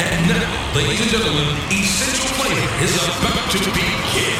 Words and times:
And 0.00 0.28
now, 0.28 0.74
ladies 0.76 1.00
and 1.00 1.10
gentlemen, 1.10 1.56
Essential 1.70 2.30
Flavor 2.38 2.84
is 2.84 2.94
about 3.18 3.50
to 3.50 3.58
begin. 3.74 4.38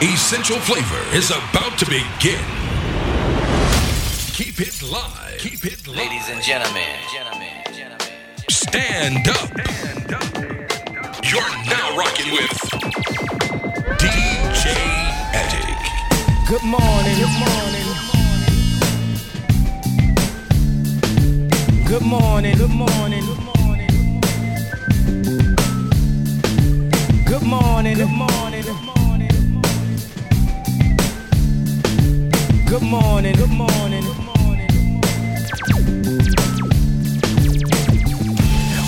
Essential 0.00 0.58
Flavor 0.60 1.16
is 1.16 1.30
about 1.30 1.76
to 1.78 1.86
begin. 1.86 2.44
Keep 4.32 4.60
it 4.60 4.82
live. 4.82 5.38
Keep 5.38 5.64
it 5.66 5.86
live. 5.88 5.96
Ladies 5.96 6.28
and 6.28 6.42
gentlemen, 6.42 6.86
gentlemen, 7.12 7.64
gentlemen. 7.72 8.08
Stand 8.48 9.28
up. 9.28 9.48
Stand 9.48 10.14
up. 10.14 11.24
You're 11.24 11.54
now 11.66 11.96
rocking 11.96 12.30
with 12.32 12.54
DJ 13.98 14.70
Addict. 15.34 15.82
Good 16.48 16.62
morning. 16.62 17.16
Good 17.18 17.36
morning. 17.42 17.86
Good 21.86 22.02
morning. 22.02 22.56
Good 22.56 22.70
morning. 22.70 23.24
Good 23.26 23.30
morning. 23.30 23.43
Good 27.44 27.50
morning. 27.50 27.94
Good 27.98 28.08
morning. 28.08 28.62
Good 32.66 32.82
morning. 32.82 33.34
Good 33.36 33.50
morning. 33.50 34.04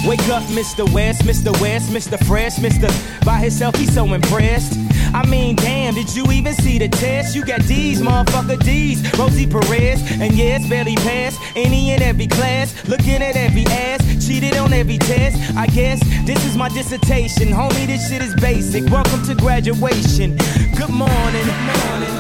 Wake 0.07 0.27
up, 0.31 0.43
Mr. 0.45 0.91
West, 0.95 1.23
Mr. 1.25 1.61
West, 1.61 1.91
Mr. 1.91 2.19
Fresh, 2.25 2.57
Mr. 2.57 2.89
By 3.27 3.41
himself, 3.41 3.75
he's 3.75 3.93
so 3.93 4.15
impressed. 4.15 4.73
I 5.15 5.27
mean, 5.27 5.57
damn, 5.57 5.95
did 5.95 6.15
you 6.15 6.25
even 6.33 6.55
see 6.55 6.79
the 6.79 6.89
test? 6.89 7.35
You 7.35 7.45
got 7.45 7.63
D's, 7.63 8.01
motherfucker 8.01 8.59
D's. 8.65 9.03
Rosie 9.19 9.47
Perez, 9.47 10.01
and 10.21 10.33
it's 10.39 10.69
barely 10.69 10.97
passed. 10.97 11.41
Any 11.55 11.91
and 11.93 12.03
every 12.03 12.27
class, 12.27 12.87
looking 12.89 13.23
at 13.23 13.37
every 13.37 13.65
ass, 13.67 14.27
cheated 14.27 14.57
on 14.57 14.73
every 14.73 14.99
test. 14.99 15.57
I 15.57 15.67
guess 15.67 16.01
this 16.27 16.45
is 16.45 16.57
my 16.57 16.69
dissertation. 16.69 17.49
Homie, 17.49 17.87
this 17.87 18.09
shit 18.09 18.23
is 18.23 18.35
basic. 18.37 18.85
Welcome 18.91 19.25
to 19.25 19.35
graduation. 19.35 20.37
Good 20.77 20.91
morning. 20.91 21.47
Good 21.47 21.67
morning. 21.73 22.15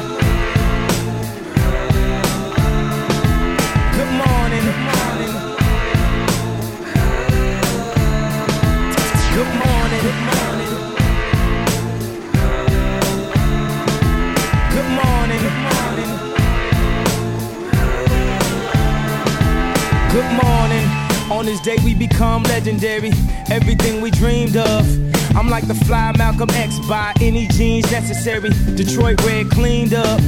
Good 3.92 4.12
morning. 4.12 5.05
On 21.46 21.52
this 21.52 21.60
day 21.60 21.76
we 21.84 21.94
become 21.94 22.42
legendary. 22.42 23.12
Everything 23.52 24.00
we 24.00 24.10
dreamed 24.10 24.56
of. 24.56 24.84
I'm 25.36 25.48
like 25.48 25.68
the 25.68 25.76
fly 25.76 26.12
Malcolm 26.18 26.50
X 26.50 26.80
by 26.88 27.12
any 27.20 27.46
jeans 27.46 27.88
necessary. 27.92 28.50
Detroit 28.74 29.24
red 29.24 29.48
cleaned 29.50 29.94
up. 29.94 30.20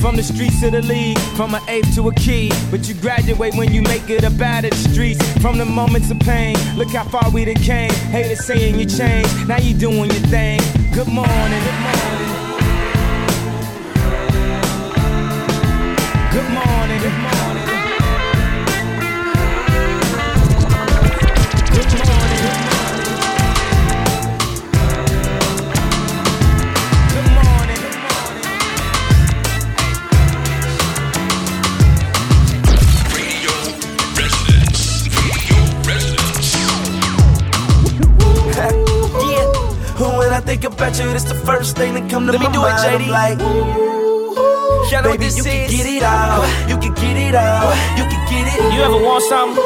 From 0.00 0.16
the 0.16 0.22
streets 0.24 0.58
to 0.62 0.72
the 0.72 0.82
league, 0.82 1.16
from 1.36 1.54
an 1.54 1.62
eighth 1.68 1.94
to 1.94 2.08
a 2.08 2.14
key. 2.14 2.50
But 2.72 2.88
you 2.88 2.94
graduate 2.94 3.54
when 3.54 3.72
you 3.72 3.82
make 3.82 4.10
it 4.10 4.24
up 4.24 4.40
out 4.40 4.64
of 4.64 4.70
the 4.70 4.88
streets. 4.90 5.22
From 5.40 5.58
the 5.58 5.64
moments 5.64 6.10
of 6.10 6.18
pain, 6.18 6.56
look 6.74 6.88
how 6.88 7.04
far 7.04 7.30
we 7.30 7.44
done 7.44 7.54
came. 7.54 7.92
Haters 8.10 8.44
saying 8.44 8.76
you 8.76 8.86
changed, 8.86 9.46
now 9.46 9.58
you 9.58 9.74
doing 9.74 10.10
your 10.10 10.26
thing. 10.26 10.58
Good 10.92 11.06
morning, 11.06 11.62
good 11.68 11.80
morning. 11.86 12.30
Good 16.32 16.50
morning, 16.50 17.00
good 17.00 17.18
morning. 17.22 17.43
When 40.74 40.82
I 40.82 40.92
think 40.92 40.98
about 40.98 40.98
you, 40.98 41.12
that's 41.12 41.24
the 41.24 41.34
first 41.46 41.76
thing 41.76 41.94
that 41.94 42.10
come 42.10 42.26
to 42.26 42.32
Let 42.32 42.40
me 42.40 42.46
my 42.48 42.52
do 42.52 42.60
it, 42.66 42.74
mind. 42.74 42.82
JD. 42.82 43.04
I'm 43.04 43.10
like, 43.10 43.38
Y'all 44.90 45.02
know 45.02 45.10
baby, 45.12 45.24
this 45.24 45.36
you 45.38 45.44
can 45.44 45.70
get 45.70 45.86
it 45.86 46.02
out. 46.02 46.42
You 46.68 46.76
can 46.78 46.94
get 46.94 47.16
it 47.16 47.34
out. 47.34 47.70
You 47.96 48.04
can 48.04 48.20
get 48.28 48.44
it. 48.52 48.74
You 48.74 48.80
ever 48.82 48.98
want 48.98 49.22
something, 49.24 49.62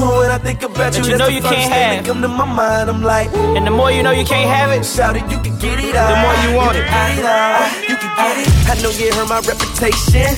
When 0.00 0.30
I 0.30 0.38
think 0.38 0.62
about 0.62 0.96
you, 0.96 1.04
you 1.04 1.16
know 1.16 1.28
you 1.28 1.42
can't 1.42 1.72
have? 1.72 2.04
come 2.06 2.22
to 2.22 2.28
my 2.28 2.44
mind. 2.46 2.88
I'm 2.90 3.02
like, 3.02 3.28
and 3.56 3.66
the 3.66 3.70
more 3.70 3.90
you 3.92 4.02
know 4.02 4.10
you 4.10 4.24
can't 4.24 4.48
have 4.48 4.70
it, 4.72 4.84
shout 4.84 5.16
it, 5.16 5.22
you 5.30 5.38
can 5.38 5.56
get 5.58 5.78
it 5.78 5.94
out. 5.94 6.10
The 6.10 6.18
more 6.24 6.36
you 6.48 6.50
want 6.56 6.76
you 6.76 6.82
it. 6.82 6.88
can 6.88 7.16
get 7.16 7.18
it 7.20 7.26
out. 7.28 7.88
You 7.88 7.96
can 7.96 8.12
get 8.16 8.36
it. 8.40 8.48
I 8.72 8.74
know 8.82 8.90
you 8.90 9.12
heard 9.14 9.28
my 9.28 9.40
reputation. 9.44 10.32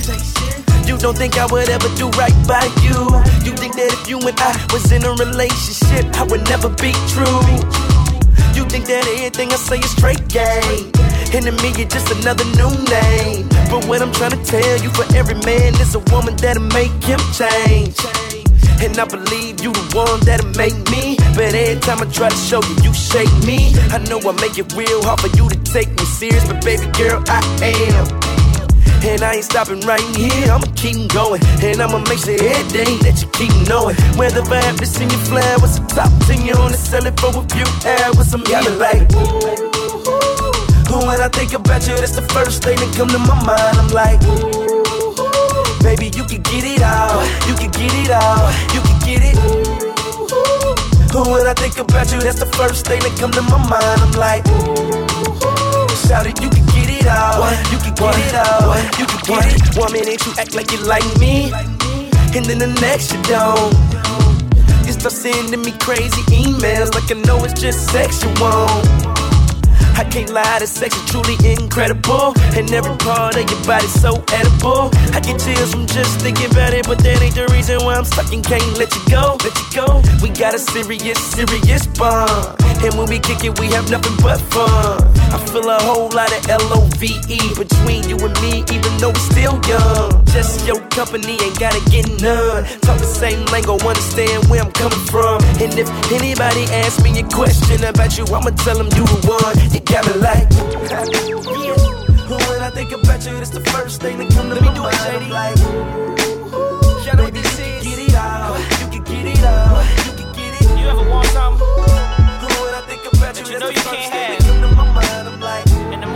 You 0.85 0.97
don't 0.99 1.17
think 1.17 1.37
I 1.39 1.45
would 1.47 1.69
ever 1.69 1.89
do 1.97 2.09
right 2.19 2.35
by 2.45 2.67
you. 2.85 2.99
You 3.47 3.55
think 3.57 3.73
that 3.79 3.89
if 3.95 4.07
you 4.07 4.19
and 4.19 4.37
I 4.37 4.53
was 4.71 4.91
in 4.91 5.03
a 5.03 5.11
relationship, 5.17 6.05
I 6.19 6.23
would 6.29 6.43
never 6.51 6.69
be 6.69 6.91
true. 7.09 7.41
You 8.65 8.71
think 8.71 8.87
that 8.87 9.05
everything 9.05 9.53
I 9.53 9.61
say 9.61 9.77
is 9.77 9.91
straight 9.91 10.25
game. 10.27 10.89
Me, 11.61 11.69
you're 11.77 11.87
just 11.87 12.09
another 12.09 12.45
new 12.57 12.73
name. 12.89 13.45
But 13.69 13.85
what 13.85 14.01
I'm 14.01 14.11
trying 14.11 14.31
to 14.33 14.41
tell 14.43 14.81
you, 14.81 14.89
for 14.89 15.05
every 15.13 15.35
man, 15.45 15.73
there's 15.77 15.93
a 15.93 16.01
woman 16.09 16.35
that'll 16.37 16.65
make 16.73 16.89
him 17.05 17.21
change. 17.29 17.93
And 18.81 18.97
I 18.97 19.05
believe 19.05 19.61
you 19.61 19.69
the 19.71 19.85
one 19.93 20.19
that'll 20.25 20.49
make 20.57 20.73
me. 20.89 21.15
But 21.37 21.53
every 21.53 21.79
time 21.79 22.01
I 22.01 22.09
try 22.09 22.29
to 22.29 22.35
show 22.35 22.63
you, 22.65 22.89
you 22.89 22.93
shake 22.95 23.29
me. 23.45 23.77
I 23.93 24.01
know 24.09 24.17
I 24.17 24.33
make 24.41 24.57
it 24.57 24.73
real 24.73 25.03
hard 25.03 25.21
for 25.21 25.29
you 25.37 25.47
to 25.47 25.57
take 25.61 25.91
me 25.93 26.05
serious, 26.05 26.43
but 26.47 26.65
baby 26.65 26.89
girl, 26.97 27.21
I 27.27 27.45
am. 27.61 28.24
And 29.05 29.21
I 29.21 29.35
ain't 29.35 29.45
stopping 29.45 29.81
right 29.81 30.01
here, 30.17 30.51
I'ma 30.51 30.65
keep 30.75 31.13
going. 31.13 31.41
And 31.61 31.81
I'ma 31.81 31.99
make 32.09 32.19
sure 32.19 32.33
every 32.33 32.65
day 32.73 32.97
that 33.05 33.21
you 33.21 33.29
keep 33.37 33.53
knowing. 33.69 33.95
Whether 34.17 34.41
I 34.41 34.61
have 34.65 34.77
to 34.77 34.85
sing 34.85 35.09
your 35.09 35.21
flowers, 35.29 35.79
top 35.93 36.09
10 36.25 36.41
you 36.45 36.53
on 36.57 36.71
the 36.71 36.77
sell 36.77 37.05
it 37.05 37.19
for 37.19 37.29
a 37.29 37.43
few 37.53 37.67
hours. 37.85 38.33
I'm 38.33 38.41
yelling 38.49 38.79
like, 38.79 39.05
ooh. 39.13 39.65
When 41.05 41.21
I 41.21 41.27
think 41.29 41.53
about 41.53 41.85
you, 41.87 41.95
that's 41.95 42.15
the 42.15 42.25
first 42.33 42.63
thing 42.63 42.77
that 42.77 42.91
come 42.97 43.09
to 43.09 43.19
my 43.19 43.37
mind. 43.45 43.77
I'm 43.77 43.91
like, 43.93 44.17
ooh. 44.25 44.65
Baby, 45.85 46.09
you 46.17 46.25
can 46.25 46.41
get 46.41 46.65
it 46.65 46.81
out. 46.81 47.21
You 47.45 47.53
can 47.53 47.69
get 47.69 47.93
it 47.93 48.09
out. 48.09 48.49
You 48.73 48.81
can 48.81 48.97
get 49.05 49.21
it. 49.21 49.37
Who 51.13 51.29
when 51.29 51.45
I 51.45 51.53
think 51.53 51.77
about 51.77 52.11
you, 52.11 52.19
that's 52.19 52.39
the 52.39 52.49
first 52.57 52.87
thing 52.87 52.99
that 53.05 53.13
come 53.21 53.31
to 53.31 53.41
my 53.43 53.61
mind. 53.69 54.01
I'm 54.01 54.11
like, 54.17 54.43
shout 56.07 56.27
it, 56.27 56.39
you 56.41 56.49
can 56.49 56.65
get 56.73 56.89
it 56.89 57.07
out. 57.07 57.41
You 57.71 57.77
can 57.79 57.93
get 57.93 58.15
it 58.15 58.35
out. 58.35 58.99
You 58.99 59.05
can 59.05 59.21
get 59.25 59.45
it. 59.49 59.77
One 59.77 59.91
minute 59.91 60.25
you 60.25 60.33
act 60.37 60.55
like 60.55 60.71
you 60.71 60.79
like 60.85 61.05
me, 61.19 61.51
and 62.35 62.45
then 62.45 62.59
the 62.59 62.71
next 62.81 63.13
you 63.13 63.21
don't. 63.23 63.73
You 64.85 64.93
start 64.93 65.13
sending 65.13 65.61
me 65.61 65.71
crazy 65.79 66.21
emails 66.29 66.93
like 66.93 67.09
I 67.09 67.19
know 67.25 67.43
it's 67.43 67.59
just 67.59 67.89
sexual. 67.89 68.69
I 69.97 70.03
can't 70.03 70.29
lie, 70.29 70.59
the 70.59 70.67
sex 70.67 70.93
is 70.95 71.05
truly 71.09 71.39
incredible. 71.47 72.33
And 72.53 72.69
every 72.71 72.95
part 72.97 73.37
of 73.37 73.49
your 73.49 73.63
body's 73.65 73.93
so 73.93 74.21
edible. 74.33 74.91
I 75.15 75.21
get 75.23 75.39
chills 75.39 75.71
from 75.71 75.87
just 75.87 76.19
thinking 76.19 76.51
about 76.51 76.73
it, 76.73 76.85
but 76.85 76.99
that 76.99 77.21
ain't 77.21 77.33
the 77.33 77.47
reason 77.47 77.79
why 77.83 77.95
I'm 77.95 78.03
stuck 78.03 78.31
and 78.33 78.43
can't 78.43 78.77
let 78.77 78.93
you 78.93 79.01
go. 79.09 79.37
Let 79.41 79.55
you 79.55 79.67
go. 79.73 80.03
We 80.21 80.29
got 80.29 80.53
a 80.53 80.59
serious, 80.59 81.19
serious 81.31 81.87
bond. 81.87 82.59
And 82.83 82.93
when 82.99 83.07
we 83.07 83.19
kick 83.19 83.43
it, 83.45 83.57
we 83.57 83.71
have 83.71 83.89
nothing 83.89 84.17
but 84.21 84.41
fun. 84.51 85.14
I 85.35 85.37
feel 85.51 85.69
a 85.69 85.77
whole 85.83 86.07
lot 86.15 86.31
of 86.31 86.47
L 86.47 86.63
O 86.79 86.87
V 86.95 87.11
E 87.27 87.39
between 87.59 88.07
you 88.07 88.15
and 88.23 88.31
me, 88.39 88.63
even 88.71 88.91
though 89.03 89.11
we're 89.11 89.27
still 89.35 89.59
young. 89.67 90.23
Just 90.31 90.65
your 90.65 90.79
company 90.95 91.35
ain't 91.43 91.59
gotta 91.59 91.83
get 91.91 92.07
none. 92.21 92.63
Talk 92.79 92.99
the 92.99 93.05
same 93.05 93.43
lingo, 93.51 93.75
understand 93.83 94.47
where 94.47 94.63
I'm 94.63 94.71
coming 94.71 95.03
from. 95.11 95.43
And 95.59 95.75
if 95.75 95.91
anybody 96.09 96.63
asks 96.71 97.03
me 97.03 97.19
a 97.19 97.23
question 97.27 97.83
about 97.83 98.17
you, 98.17 98.23
I'ma 98.31 98.55
tell 98.63 98.77
them 98.79 98.87
you 98.95 99.03
the 99.03 99.19
one. 99.27 99.55
You 99.75 99.81
got 99.83 100.07
me 100.07 100.13
like, 100.23 100.47
yeah. 100.87 101.75
When 102.47 102.61
I 102.63 102.69
think 102.69 102.93
about 102.93 103.25
you, 103.27 103.35
it's 103.35 103.49
the 103.49 103.59
first 103.75 103.99
thing 103.99 104.17
that 104.19 104.31
come 104.31 104.47
to 104.49 104.55
my 104.55 104.71
mind. 104.71 104.95
I'm 105.19 105.29
like, 105.29 105.57
Y'all 107.03 107.15
know 107.17 107.23
what 107.27 107.33
baby, 107.33 107.43
you 107.43 107.43
can 107.43 107.83
get 107.83 107.99
it 107.99 108.15
out. 108.15 108.55
You 108.79 108.87
can 108.87 109.03
get 109.03 109.25
it 109.35 109.43
out. 109.43 109.83
You 110.07 110.13
can 110.15 110.31
get 110.31 110.61
it. 110.63 110.79
You 110.79 110.87
ever 110.87 111.09
want 111.09 111.27
something, 111.27 111.67
think 112.87 113.03
about 113.13 113.35
you, 113.35 113.45
you 113.45 113.59
that's 113.59 113.61
know 113.61 113.67
the 113.67 113.73
you 113.73 113.79
first 113.81 113.95
can't 113.95 114.13
thing 114.13 114.39
have 114.39 114.44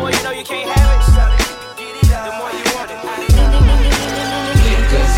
More 0.09 0.17
you 0.17 0.23
know 0.23 0.31
you 0.31 0.43
can't 0.43 0.67
have 0.67 0.89
it, 0.97 1.85
the 2.25 2.31
more 2.39 2.49
you 2.49 2.63
want 2.73 2.89
it. 2.89 2.97
Niggas 4.57 5.15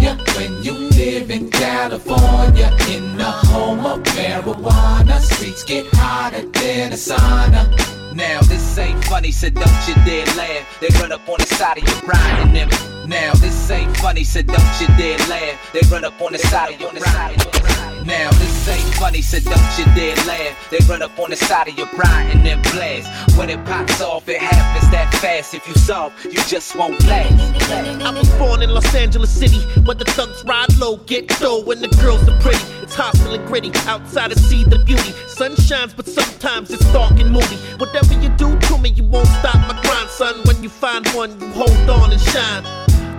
ya 0.00 0.16
when 0.34 0.62
you 0.62 0.91
live 1.04 1.30
in 1.30 1.50
California. 1.50 2.70
In 2.88 3.16
the 3.16 3.32
home 3.50 3.84
of 3.84 4.02
marijuana, 4.14 5.18
streets 5.20 5.64
get 5.64 5.86
hotter 5.92 6.42
than 6.42 6.92
a 6.92 6.96
sauna. 6.96 7.62
Now 8.14 8.40
this 8.42 8.78
ain't 8.78 9.04
funny, 9.06 9.32
so 9.32 9.48
don't 9.50 9.88
you 9.88 9.94
dare 10.06 10.26
laugh. 10.36 10.64
They 10.80 10.88
run 11.00 11.12
up 11.12 11.28
on 11.28 11.38
the 11.38 11.46
side 11.46 11.78
of 11.78 11.84
your 11.88 12.00
ride 12.06 12.38
and 12.42 12.54
them. 12.54 12.68
Now 13.08 13.32
this 13.34 13.70
ain't 13.70 13.96
funny, 13.96 14.24
so 14.24 14.42
don't 14.42 14.80
you 14.80 14.86
dare 14.98 15.18
laugh. 15.28 15.58
They 15.72 15.80
run 15.90 16.04
up 16.04 16.20
on 16.20 16.32
the 16.32 16.38
side 16.38 16.74
of 16.74 16.80
your 16.80 16.92
ride. 16.92 17.36
Now 18.06 18.30
this 18.32 18.68
ain't 18.68 18.94
funny, 18.94 19.22
so 19.22 19.38
don't 19.38 19.78
you 19.78 19.84
dare 19.94 20.16
laugh. 20.26 20.70
They 20.70 20.78
run 20.88 21.02
up 21.02 21.16
on 21.18 21.30
the 21.30 21.36
side 21.36 21.68
of 21.68 21.78
your 21.78 21.88
ride 21.96 22.30
and 22.32 22.44
then 22.44 22.60
blast. 22.62 23.38
When 23.38 23.48
it 23.48 23.64
pops 23.64 24.00
off, 24.00 24.28
it 24.28 24.40
happens 24.40 24.90
that 24.90 25.12
fast. 25.14 25.54
If 25.54 25.66
you 25.68 25.74
soft, 25.74 26.24
you 26.24 26.40
just 26.54 26.74
won't 26.74 27.02
last. 27.06 27.32
I 27.70 28.10
was 28.10 28.28
born 28.40 28.62
in 28.62 28.70
Los 28.70 28.92
Angeles 28.94 29.30
City, 29.30 29.60
where 29.82 29.94
the 29.94 30.04
thugs 30.04 30.44
ride 30.44 30.76
low, 30.78 30.91
get 30.98 31.28
dough, 31.40 31.62
and 31.70 31.80
the 31.80 31.88
girls 32.02 32.26
are 32.28 32.40
pretty. 32.40 32.62
It's 32.82 32.94
hostile 32.94 33.34
and 33.34 33.46
gritty, 33.46 33.70
outside 33.86 34.30
to 34.30 34.38
see 34.38 34.64
the 34.64 34.78
beauty. 34.78 35.12
Sun 35.26 35.56
shines, 35.56 35.94
but 35.94 36.06
sometimes 36.06 36.70
it's 36.70 36.84
dark 36.92 37.18
and 37.18 37.30
moody. 37.30 37.56
Whatever 37.78 38.14
you 38.14 38.28
do 38.30 38.58
to 38.58 38.78
me, 38.78 38.90
you 38.90 39.04
won't 39.04 39.28
stop 39.28 39.56
my 39.68 39.80
grind, 39.82 40.10
son. 40.10 40.40
When 40.44 40.62
you 40.62 40.68
find 40.68 41.06
one, 41.08 41.38
you 41.40 41.48
hold 41.48 41.90
on 41.90 42.12
and 42.12 42.20
shine. 42.20 42.64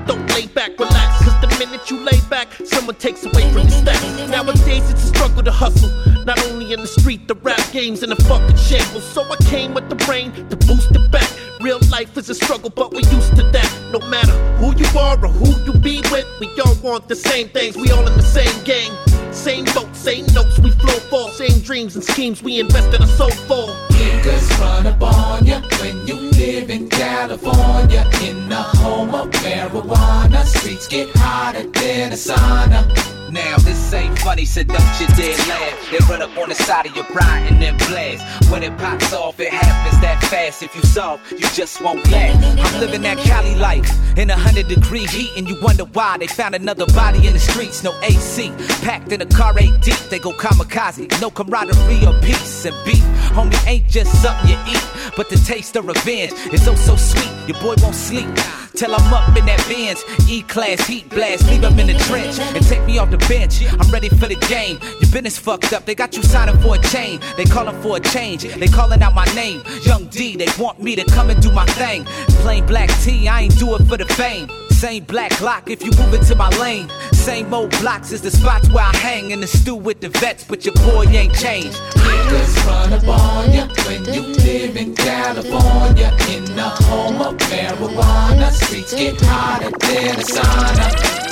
Don't 0.06 0.28
lay 0.32 0.48
back, 0.48 0.78
relax, 0.78 1.24
cause 1.24 1.40
the 1.42 1.48
minute 1.60 1.90
you 1.90 1.98
lay 2.00 2.20
back, 2.30 2.50
someone 2.66 2.96
takes 2.96 3.26
away 3.26 3.50
from 3.54 3.62
your 3.62 3.70
stacks. 3.70 4.04
Nowadays 4.30 4.90
it's 4.92 5.04
a 5.04 5.08
struggle 5.08 5.42
to 5.44 5.52
hustle, 5.52 5.90
not 6.26 6.44
only 6.48 6.74
in 6.74 6.82
the 6.82 6.88
street, 6.88 7.28
the 7.30 7.36
rap 7.36 7.62
games 7.72 8.04
in 8.04 8.10
the 8.10 8.18
fucking 8.18 8.58
shambles. 8.58 9.06
So 9.06 9.24
I 9.24 9.38
came 9.46 9.74
with 9.74 9.88
the 9.88 9.96
brain 9.96 10.34
to 10.50 10.58
boost 10.58 10.92
it 10.92 11.10
back. 11.10 11.30
Real 11.64 11.80
life 11.90 12.18
is 12.18 12.30
a 12.30 12.36
struggle, 12.36 12.70
but 12.70 12.92
we're 12.92 13.10
used 13.10 13.38
to 13.38 13.44
that. 13.44 13.72
No 13.94 14.00
matter 14.10 14.34
who 14.58 14.76
you 14.76 15.00
are 15.00 15.16
or 15.16 15.30
who 15.30 15.64
you 15.64 15.72
be 15.80 16.02
with, 16.12 16.28
we 16.42 16.50
all 16.60 16.76
want 16.84 17.08
the 17.08 17.16
same 17.16 17.48
things, 17.48 17.78
we 17.78 17.90
all 17.90 18.06
in 18.06 18.14
the 18.18 18.22
same 18.22 18.64
gang. 18.66 18.92
Same 19.32 19.64
boat, 19.74 19.96
same 19.96 20.26
notes, 20.34 20.60
we 20.60 20.72
flow 20.72 21.00
for, 21.10 21.32
same 21.32 21.62
dreams 21.62 21.96
and 21.96 22.04
schemes 22.04 22.44
we 22.44 22.60
invest 22.60 22.94
in 22.94 23.02
our 23.02 23.08
soul 23.08 23.32
for. 23.48 23.68
Niggas 23.96 24.60
run 24.60 24.88
up 24.88 25.02
on 25.02 25.46
ya 25.46 25.62
when 25.80 26.06
you 26.06 26.16
live 26.16 26.70
in 26.70 26.90
California. 26.90 28.10
In 28.22 28.50
the 28.50 28.62
home 28.62 29.16
of 29.16 29.30
marijuana, 29.32 30.44
streets 30.44 30.90
get 30.90 31.16
hotter 31.16 31.64
than 31.64 32.12
a 32.12 32.16
sauna. 32.16 33.23
Now 33.34 33.58
this 33.58 33.92
ain't 33.94 34.20
funny, 34.20 34.44
you 34.44 34.64
dare 34.64 35.38
laugh. 35.48 35.90
They 35.90 35.98
run 36.08 36.22
up 36.22 36.38
on 36.38 36.50
the 36.50 36.56
side 36.56 36.86
of 36.86 36.96
your 36.96 37.06
ride 37.06 37.48
and 37.50 37.60
then 37.60 37.76
blast. 37.78 38.52
When 38.52 38.62
it 38.62 38.78
pops 38.78 39.12
off, 39.12 39.40
it 39.40 39.52
happens 39.52 40.00
that 40.02 40.24
fast. 40.26 40.62
If 40.62 40.76
you 40.76 40.84
soft, 40.84 41.32
you 41.32 41.48
just 41.56 41.82
won't 41.82 42.08
last. 42.12 42.38
I'm 42.60 42.80
living 42.80 43.02
that 43.02 43.18
Cali 43.18 43.56
life 43.56 43.90
in 44.20 44.30
a 44.30 44.38
hundred 44.38 44.68
degree 44.68 45.08
heat, 45.08 45.32
and 45.36 45.50
you 45.50 45.60
wonder 45.64 45.86
why 45.86 46.20
they 46.20 46.28
found 46.28 46.54
another 46.54 46.86
body 46.94 47.26
in 47.26 47.34
the 47.34 47.40
streets. 47.40 47.84
No 47.84 48.00
AC, 48.04 48.52
packed 48.84 49.12
in 49.12 49.20
a 49.20 49.26
car 49.26 49.58
eight 49.58 49.82
deep. 49.82 49.98
They 50.12 50.20
go 50.20 50.32
kamikaze, 50.34 51.20
no 51.20 51.32
camaraderie 51.32 52.06
or 52.06 52.14
peace 52.22 52.66
and 52.66 52.76
beef. 52.86 53.04
Homie 53.34 53.68
ain't 53.68 53.90
just 53.90 54.12
something 54.22 54.52
you 54.52 54.58
eat, 54.68 54.88
but 55.18 55.30
the 55.30 55.38
taste 55.38 55.76
of 55.76 55.88
revenge 55.88 56.34
is 56.54 56.68
oh 56.68 56.76
so 56.76 56.96
sweet. 56.96 57.32
Your 57.48 57.60
boy 57.62 57.82
won't 57.82 57.96
sleep 57.96 58.30
till 58.76 58.94
I'm 58.94 59.14
up 59.14 59.36
in 59.38 59.46
that 59.46 59.66
Benz. 59.68 60.04
E 60.30 60.42
class 60.44 60.86
heat 60.86 61.10
blast, 61.10 61.48
leave 61.48 61.64
him 61.64 61.80
in 61.80 61.88
the 61.88 61.98
trench 62.06 62.40
and 62.40 62.64
take 62.66 62.84
me 62.86 62.98
off 62.98 63.10
the 63.12 63.23
bench. 63.28 63.64
I'm 63.72 63.92
ready 63.92 64.10
for 64.10 64.28
the 64.28 64.36
game. 64.48 64.80
Your 65.02 65.12
business 65.12 65.38
fucked 65.38 65.74
up, 65.74 65.86
they 65.86 65.96
got 65.96 66.16
you 66.16 66.24
signing 66.24 66.58
for 66.60 66.76
a 66.76 66.80
chain. 66.80 67.20
They 67.38 67.46
calling 67.46 67.80
for 67.82 67.98
a 67.98 68.00
change, 68.00 68.44
they 68.44 68.68
calling 68.68 69.02
out 69.02 69.14
my 69.14 69.26
name. 69.36 69.62
Young 69.84 70.08
D, 70.08 70.36
they 70.36 70.48
want 70.58 70.82
me 70.82 70.96
to 70.96 71.06
come 71.06 71.30
and 71.30 71.42
do 71.42 71.52
my 71.52 71.66
thing. 71.66 72.06
Plain 72.44 72.66
black 72.66 72.90
tea, 73.02 73.28
I 73.28 73.42
ain't 73.42 73.58
do 73.58 73.76
it 73.76 73.84
for 73.88 73.98
the 73.98 74.06
fame. 74.06 74.48
Same 74.84 75.06
black 75.06 75.40
lock 75.40 75.70
if 75.70 75.82
you 75.82 75.92
move 75.92 76.14
into 76.14 76.36
my 76.36 76.50
lane. 76.60 76.90
Same 77.14 77.54
old 77.54 77.72
blocks 77.80 78.12
is 78.12 78.22
the 78.22 78.30
spots 78.30 78.68
where 78.70 78.84
I 78.84 78.94
hang 78.98 79.32
in 79.32 79.40
the 79.40 79.48
stew 79.48 79.76
with 79.76 80.02
the 80.02 80.10
vets, 80.10 80.44
but 80.44 80.66
your 80.66 80.76
boy 80.76 81.06
ain't 81.06 81.34
changed. 81.36 81.78
Niggas 81.96 82.68
run 82.68 82.92
up 82.92 83.08
on 83.08 83.54
ya 83.54 83.66
when 83.88 84.04
you 84.14 84.24
live 84.44 84.76
in 84.76 84.94
California. 84.94 86.12
In 86.36 86.44
the 86.60 86.70
home 86.84 87.22
of 87.22 87.38
marijuana, 87.48 88.52
streets 88.52 88.94
get 88.94 89.16
hotter 89.22 89.72
than 89.72 90.20
a 90.20 90.26
sauna. 90.36 90.88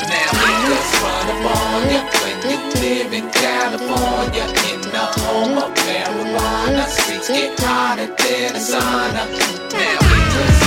Now 0.07 0.31
niggas 0.47 0.91
run 1.03 1.27
up 1.33 1.45
on 1.51 1.91
ya 1.91 2.01
when 2.23 2.37
you 2.47 2.57
live 2.79 3.11
in 3.11 3.29
California. 3.31 4.45
In 4.71 4.79
the 4.79 5.05
home 5.19 5.57
of 5.57 5.73
marijuana, 5.75 6.85
streets 6.87 7.27
get 7.27 7.59
hotter 7.59 8.07
than 8.15 8.55
a 8.55 8.59
sauna. 8.59 9.27
Now 9.73 9.99
niggas 9.99 10.60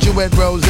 dumb 0.00 0.16
Rose. 0.38 0.64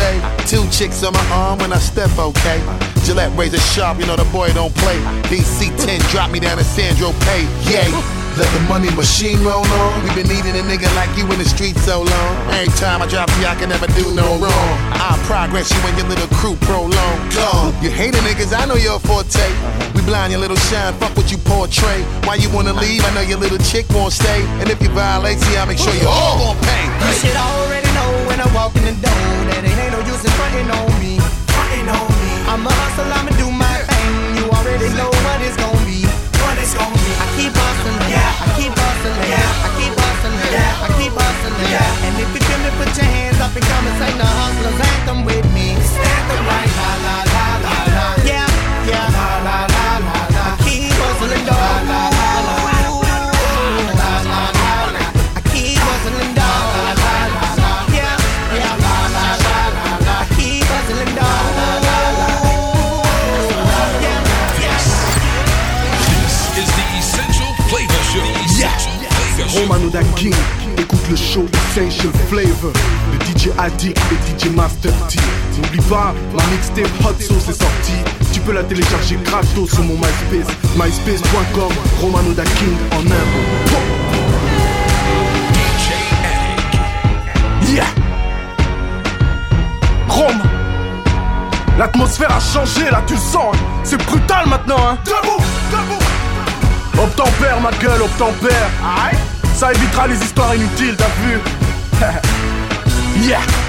Two 0.46 0.68
chicks 0.70 1.02
on 1.02 1.12
my 1.12 1.26
arm 1.30 1.58
when 1.58 1.72
I 1.72 1.78
step, 1.78 2.10
okay. 2.18 2.60
Gillette 3.04 3.37
razor 3.37 3.58
sharp, 3.58 3.99
you 3.99 4.06
know 4.06 4.16
the 4.16 4.25
boy 4.32 4.52
don't 4.52 4.75
play. 4.76 4.99
DC 5.30 5.76
10 5.84 6.00
drop 6.10 6.30
me 6.30 6.40
down 6.40 6.58
to 6.58 6.64
Saint-Tropez. 6.64 7.46
Yay. 7.70 8.29
Let 8.38 8.46
the 8.54 8.62
money 8.70 8.90
machine 8.94 9.42
roll 9.42 9.66
on. 9.66 9.90
We 10.04 10.14
been 10.14 10.28
needing 10.30 10.54
a 10.54 10.62
nigga 10.62 10.87
like 10.94 11.10
you 11.18 11.26
in 11.32 11.38
the 11.38 11.44
street 11.44 11.76
so 11.82 12.02
long. 12.02 12.32
Every 12.54 12.72
time 12.78 13.02
I 13.02 13.06
drop 13.06 13.28
you, 13.38 13.46
I 13.46 13.54
can 13.54 13.68
never 13.68 13.87
do 13.99 14.14
no 14.14 14.38
wrong. 14.38 14.70
I'll 14.96 15.18
progress 15.26 15.70
you 15.75 15.80
and 15.88 15.99
your 15.99 16.08
little 16.08 16.30
crew 16.38 16.54
prolong. 16.62 17.16
Gone. 17.34 17.75
You 17.82 17.90
hating 17.90 18.22
niggas, 18.22 18.54
I 18.56 18.66
know 18.66 18.76
your 18.76 18.99
forte. 19.00 19.42
We 19.94 20.02
blind 20.02 20.32
your 20.32 20.40
little 20.40 20.60
shine, 20.70 20.94
fuck 20.94 21.16
what 21.16 21.30
you 21.30 21.38
portray. 21.38 22.02
Why 22.25 22.37
you 22.37 22.49
wanna 22.50 22.72
leave? 22.72 23.04
I 23.04 23.12
know 23.14 23.20
your 23.20 23.38
little 23.38 23.58
chick 23.58 23.87
won't 23.90 24.12
stay. 24.12 24.42
And 24.62 24.70
if 24.70 24.80
you 24.80 24.88
violate, 24.90 25.38
see, 25.40 25.56
I'll 25.56 25.66
make 25.66 25.78
sure 25.78 25.92
you 25.94 26.06
all 26.06 26.38
gon' 26.38 26.56
pay. 26.62 26.84
You 26.87 27.12
should 27.18 27.37
already 27.37 27.90
know 27.99 28.10
when 28.28 28.40
I 28.40 28.46
walk 28.54 28.76
in 28.76 28.84
the 28.84 28.94
door 29.02 29.34
that 29.50 29.64
it 29.64 29.75
ain't 29.75 29.92
no 29.92 30.00
use 30.06 30.25
in 30.25 30.30
frontin' 30.38 30.70
on 30.70 30.88
me. 31.02 31.18
Frontin' 31.50 31.88
on 31.90 32.08
me. 32.08 32.30
I'm 32.46 32.66
a 32.66 32.70
hustle, 32.70 33.10
I'ma 33.10 33.34
do 33.37 33.50
my 33.50 33.76
thing. 33.90 34.38
You 34.38 34.44
already 34.54 34.88
know 34.94 35.10
what 35.26 35.42
it's 35.42 35.56
gon' 35.56 35.79
it's 36.60 36.74
gon' 36.76 36.92
be. 36.92 37.12
I 37.16 37.26
keep 37.36 37.52
hustling, 37.56 38.00
yeah. 38.12 38.44
I 38.44 38.46
keep 38.56 38.74
hustling, 38.76 39.20
yeah. 39.32 39.66
I 39.66 39.68
keep 39.80 39.94
hustling, 39.96 40.36
yeah. 40.52 40.84
I 40.84 40.88
keep 41.00 41.14
hustling, 41.16 41.56
yeah. 41.72 42.04
And 42.06 42.14
if 42.20 42.28
you 42.36 42.40
feel 42.44 42.60
me, 42.60 42.70
put 42.76 42.90
your 42.96 43.08
hands 43.08 43.40
up 43.40 43.52
and 43.56 43.64
come 43.64 43.84
and 43.88 43.96
sing 43.96 44.16
the 44.20 44.28
hustlers 44.28 44.80
anthem 44.92 45.24
with 45.24 45.46
me. 45.56 45.72
It's 45.80 45.96
anthem 45.96 46.40
right, 46.44 46.72
la 47.04 47.09
King, 70.16 70.35
écoute 70.78 71.00
le 71.11 71.16
show 71.16 71.47
Essential 71.71 72.12
Flavor. 72.28 72.73
Le 73.12 73.19
DJ 73.26 73.49
Addict 73.59 73.99
et 73.99 74.49
DJ 74.49 74.50
Master 74.54 74.92
T. 75.09 75.19
N'oublie 75.57 75.80
pas, 75.88 76.14
ma 76.35 76.42
mixtape 76.52 76.90
Hot 77.04 77.21
Sauce 77.21 77.49
est 77.49 77.61
sortie. 77.61 78.00
Tu 78.33 78.40
peux 78.40 78.52
la 78.52 78.62
télécharger 78.64 79.19
gratos 79.25 79.71
sur 79.71 79.83
mon 79.85 79.95
MySpace. 79.95 80.54
MySpace.com, 80.76 81.73
Romano 82.00 82.33
Da 82.33 82.45
King 82.45 82.76
en 82.92 83.00
un 83.00 83.02
mot. 83.02 83.71
Yeah! 87.73 87.85
Rome! 90.09 90.42
L'atmosphère 91.78 92.33
a 92.35 92.40
changé, 92.40 92.90
là 92.90 93.02
tu 93.07 93.14
le 93.14 93.21
sens. 93.21 93.54
hein. 93.54 93.59
C'est 93.85 94.02
brutal 94.07 94.47
maintenant, 94.49 94.76
hein. 94.90 94.99
Debout! 95.04 95.42
Debout! 95.71 97.02
Obtempère 97.02 97.61
ma 97.61 97.71
gueule, 97.73 98.02
obtempère. 98.02 98.69
Ça 99.60 99.70
évitera 99.74 100.06
les 100.06 100.16
histoires 100.16 100.54
inutiles, 100.54 100.96
t'as 100.96 101.04
vu? 101.22 101.38
yeah! 103.28 103.59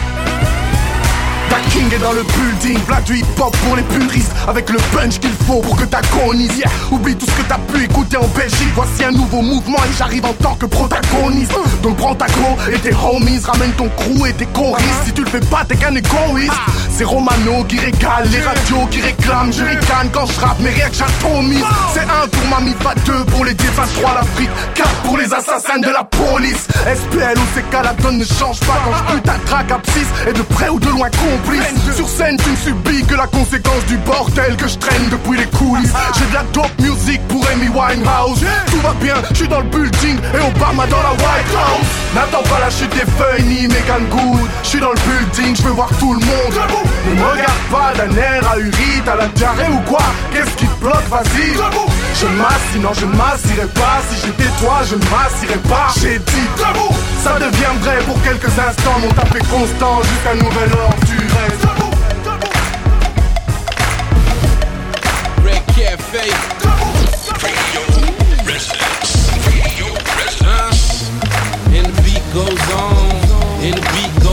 Ta 1.52 1.60
King 1.70 1.94
est 1.94 2.00
dans 2.00 2.14
le 2.14 2.24
building, 2.24 2.80
Black 2.86 3.04
du 3.04 3.18
hip-hop 3.18 3.54
pour 3.58 3.76
les 3.76 3.84
puristes. 3.84 4.32
Avec 4.48 4.70
le 4.70 4.78
punch 4.94 5.20
qu'il 5.20 5.34
faut 5.46 5.60
pour 5.60 5.76
que 5.76 5.84
t'agonises 5.84 6.58
yeah. 6.58 6.70
Oublie 6.90 7.14
tout 7.14 7.26
ce 7.26 7.32
que 7.32 7.42
t'as 7.42 7.58
pu 7.58 7.84
écouter 7.84 8.16
en 8.16 8.28
Belgique. 8.30 8.72
Voici 8.74 9.04
un 9.04 9.12
nouveau 9.12 9.42
mouvement 9.42 9.80
et 9.80 9.94
j'arrive 9.98 10.26
en 10.26 10.34
tant 10.34 10.56
que 10.56 10.66
protagoniste. 10.66 11.52
Donc 11.84 11.98
prends 11.98 12.16
ta 12.16 12.28
go 12.28 12.56
et 12.72 12.80
tes 12.80 12.94
homies. 12.94 13.40
Ramène 13.44 13.74
ton 13.74 13.90
crew 13.90 14.28
et 14.28 14.34
tes 14.34 14.46
choristes. 14.46 15.04
Si 15.06 15.12
tu 15.12 15.26
le 15.26 15.30
fais 15.30 15.42
pas 15.42 15.66
t'es 15.68 15.76
qu'un 15.76 15.94
égoïste. 15.94 16.54
C'est 16.90 17.04
Romano 17.04 17.66
qui 17.66 17.80
régale, 17.80 18.30
les 18.32 18.42
radios 18.42 18.86
qui 18.90 19.02
réclament. 19.02 19.52
Je 19.52 19.64
ricane 19.64 20.10
quand 20.14 20.28
je 20.28 20.40
rappe, 20.40 20.60
mes 20.60 20.70
rien 20.70 20.88
que 20.88 20.96
j'atomise. 20.96 21.66
C'est 21.94 22.02
un 22.02 22.28
pour 22.30 22.48
ma 22.48 22.62
pas 22.82 22.96
deux 23.06 23.26
pour 23.26 23.44
les 23.44 23.54
D23 23.54 24.14
l'Afrique. 24.16 24.50
Quatre 24.74 25.02
pour 25.04 25.18
les 25.18 25.34
assassins 25.34 25.80
de 25.80 25.90
la 25.90 26.06
police. 26.06 26.68
SPL 26.86 27.38
ou 27.38 27.60
CK 27.60 27.84
la 27.84 27.94
donne 27.94 28.20
ne 28.20 28.26
change 28.26 28.62
pas. 28.62 28.80
Quand 28.86 28.94
je 28.96 29.16
bute 29.16 29.28
un 29.28 29.40
track 29.46 29.72
abscisse. 29.72 30.08
Et 30.30 30.34
de 30.34 30.42
près 30.44 30.70
ou 30.70 30.80
de 30.80 30.88
loin 30.88 31.10
Sur 31.96 32.08
scène 32.08 32.38
tu 32.38 32.50
ne 32.50 32.56
subis 32.56 33.04
que 33.06 33.16
la 33.16 33.28
conséquence 33.28 33.86
du 33.88 33.98
bordel 33.98 34.56
que 34.56 34.68
je 34.68 34.78
traîne 34.78 35.10
depuis 35.10 35.38
les 35.38 35.46
coulisses. 35.46 35.94
J'ai 36.18 36.26
de 36.26 36.34
la 36.34 36.44
dope 36.54 36.80
music 36.80 37.22
pour 37.28 37.46
Amy 37.50 37.68
Winehouse. 37.68 38.40
Tout 38.68 38.80
va 38.82 38.94
bien, 39.02 39.16
je 39.32 39.36
suis 39.36 39.48
dans 39.48 39.60
le 39.60 39.70
building 39.70 40.18
et 40.34 40.40
Obama 40.40 40.88
dans 40.88 41.04
la 41.04 41.12
White 41.12 41.54
House. 41.56 41.88
N'attends 42.16 42.44
pas 42.44 42.60
la 42.60 42.70
chute 42.70 42.94
des 42.94 43.10
feuilles 43.12 43.44
ni 43.44 43.68
Megan 43.68 44.06
Good. 44.10 44.50
Je 44.64 44.68
suis 44.68 44.80
dans 44.80 44.92
le 44.92 45.00
building, 45.00 45.56
je 45.56 45.62
veux 45.64 45.72
voir 45.72 45.90
tout 46.00 46.14
le 46.14 46.20
monde. 46.20 46.54
Ne 47.10 47.16
me 47.16 47.26
regarde 47.26 47.62
pas 47.72 47.94
d'un 47.98 48.16
air 48.18 48.52
ahuri 48.52 49.02
T'as 49.06 49.16
la 49.16 49.28
diarrhée 49.28 49.70
ou 49.70 49.90
quoi? 49.90 50.04
Qu'est-ce 50.34 50.56
qui 50.56 50.66
te 50.66 50.80
bloque, 50.80 51.08
vas-y 51.10 51.58
Je 52.14 52.28
masse, 52.28 52.62
sinon 52.74 52.92
je 52.94 53.06
ne 53.06 53.16
m'assirai 53.16 53.68
pas 53.74 54.02
Si 54.10 54.26
j'étais 54.26 54.50
toi, 54.60 54.82
je 54.90 54.96
ne 54.96 55.04
m'assirai 55.10 55.58
pas 55.70 55.88
J'ai 56.00 56.20
dit 56.20 56.48
debout 56.58 56.94
Ça 57.24 57.40
devient 57.40 57.76
vrai 57.82 57.98
pour 58.06 58.22
quelques 58.22 58.60
instants 58.60 59.00
Mon 59.02 59.10
tapé 59.10 59.40
constant 59.40 60.02
jusqu'à 60.04 60.36
nouvel 60.36 60.70
ordre 60.74 61.06
du 61.06 61.18
reste 61.18 61.68
Red 65.44 65.66
Cafe. 65.76 66.30
Radio 67.42 67.82
Residence. 68.46 69.32
Radio 69.48 69.88
Residence. 70.18 71.10
And 71.74 71.86
the 71.86 72.02
beat 72.04 72.24
goes 72.34 72.74
on. 72.74 73.22
And 73.64 73.76
the 73.76 73.82
beat 73.94 74.24
goes 74.24 74.31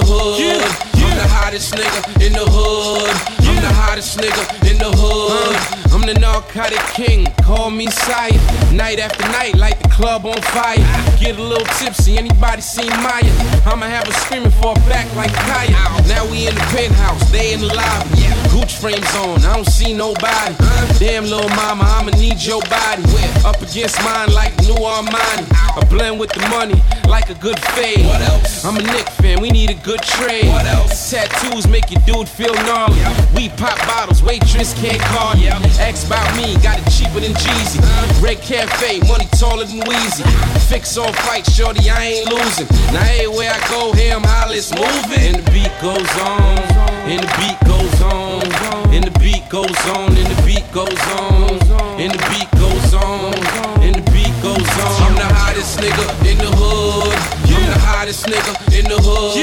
the 0.00 0.06
hood. 0.06 0.62
I'm 0.94 1.16
the 1.16 1.26
hottest 1.26 1.74
nigga 1.74 2.26
in 2.26 2.32
the 2.32 2.44
hood. 2.44 3.10
I'm 3.42 3.56
the 3.56 3.72
hottest 3.72 4.18
nigga 4.18 4.70
in 4.70 4.78
the 4.78 4.90
hood. 4.90 5.56
I'm 5.92 6.02
the 6.02 6.14
narcotic 6.14 6.78
king, 6.94 7.26
call 7.42 7.70
me 7.70 7.86
sire. 7.86 8.30
Night 8.72 8.98
after 8.98 9.24
night, 9.32 9.56
light 9.56 9.80
the 9.80 9.88
club 9.88 10.26
on 10.26 10.40
fire. 10.54 10.78
Get 11.18 11.38
a 11.38 11.42
little 11.42 11.66
tipsy, 11.78 12.18
anybody 12.18 12.60
seen 12.62 12.90
Maya? 13.02 13.32
I'ma 13.66 13.86
have 13.86 14.06
her 14.06 14.12
screaming 14.12 14.52
for 14.62 14.72
a 14.72 14.80
back 14.86 15.08
like 15.16 15.32
Kaya. 15.32 15.74
Now 16.06 16.28
we 16.30 16.46
in 16.46 16.54
the 16.54 16.66
penthouse, 16.70 17.30
they 17.32 17.54
in 17.54 17.60
the 17.60 17.74
lobby. 17.74 18.27
Gooch 18.50 18.76
frames 18.76 19.14
on, 19.16 19.44
I 19.44 19.54
don't 19.54 19.66
see 19.66 19.92
nobody. 19.94 20.54
Damn 20.98 21.24
little 21.24 21.48
mama, 21.50 21.84
I'ma 21.84 22.10
need 22.18 22.42
your 22.42 22.60
body. 22.62 23.02
Up 23.44 23.60
against 23.62 24.02
mine 24.02 24.32
like 24.32 24.56
new 24.60 24.74
Armani. 24.74 25.46
I 25.76 25.84
blend 25.88 26.18
with 26.18 26.30
the 26.32 26.46
money 26.48 26.80
like 27.08 27.30
a 27.30 27.34
good 27.34 27.58
fade. 27.76 28.06
What 28.06 28.20
else? 28.20 28.64
I'm 28.64 28.76
a 28.76 28.82
Knick 28.82 29.08
fan, 29.20 29.40
we 29.40 29.50
need 29.50 29.70
a 29.70 29.78
good 29.84 30.02
trade. 30.02 30.48
What 30.48 30.66
else? 30.66 31.10
Tattoos 31.10 31.66
make 31.68 31.90
your 31.90 32.00
dude 32.02 32.28
feel 32.28 32.54
gnarly. 32.66 32.98
We 33.34 33.48
pop 33.50 33.78
bottles, 33.86 34.22
waitress 34.22 34.74
can't 34.74 35.00
call 35.14 35.34
you. 35.36 35.50
Ask 35.78 36.06
about 36.06 36.28
me, 36.36 36.56
got 36.62 36.78
it 36.78 36.90
cheaper 36.90 37.20
than 37.20 37.32
Jeezy. 37.34 37.80
Red 38.22 38.38
Cafe, 38.40 39.00
money 39.06 39.26
taller 39.38 39.64
than 39.64 39.80
Weezy. 39.80 40.24
Fix 40.68 40.96
on 40.98 41.12
fight, 41.24 41.46
shorty, 41.46 41.88
I 41.88 42.04
ain't 42.04 42.30
losing. 42.30 42.66
Now 42.92 43.06
everywhere 43.12 43.52
I 43.54 43.68
go, 43.68 43.92
here 43.92 44.14
I'm 44.14 44.24
hollis 44.24 44.72
moving. 44.74 45.36
And 45.36 45.36
the 45.36 45.50
beat 45.50 45.72
goes 45.80 46.10
on, 46.20 46.87
and 47.08 47.24
the 47.24 47.32
beat 47.40 47.56
goes 47.64 48.02
on. 48.02 48.44
And 48.92 49.02
the 49.02 49.18
beat 49.18 49.48
goes 49.48 49.80
on. 49.96 50.12
And 50.12 50.28
the 50.28 50.42
beat 50.44 50.70
goes 50.72 50.92
on. 51.16 51.56
And 51.96 52.12
the 52.12 52.20
beat 52.28 52.50
goes 52.60 52.92
on. 52.92 53.32
And 53.80 53.94
the 53.96 54.04
beat 54.12 54.34
goes 54.44 54.68
on. 54.76 55.08
I'm 55.08 55.16
the 55.16 55.24
hottest 55.24 55.78
nigga 55.80 56.04
in 56.28 56.36
the 56.36 56.52
hood. 56.52 57.16
I'm 57.48 57.64
the 57.64 57.80
hottest 57.80 58.26
nigga 58.26 58.52
in 58.78 58.84
the 58.84 59.00
hood. 59.00 59.40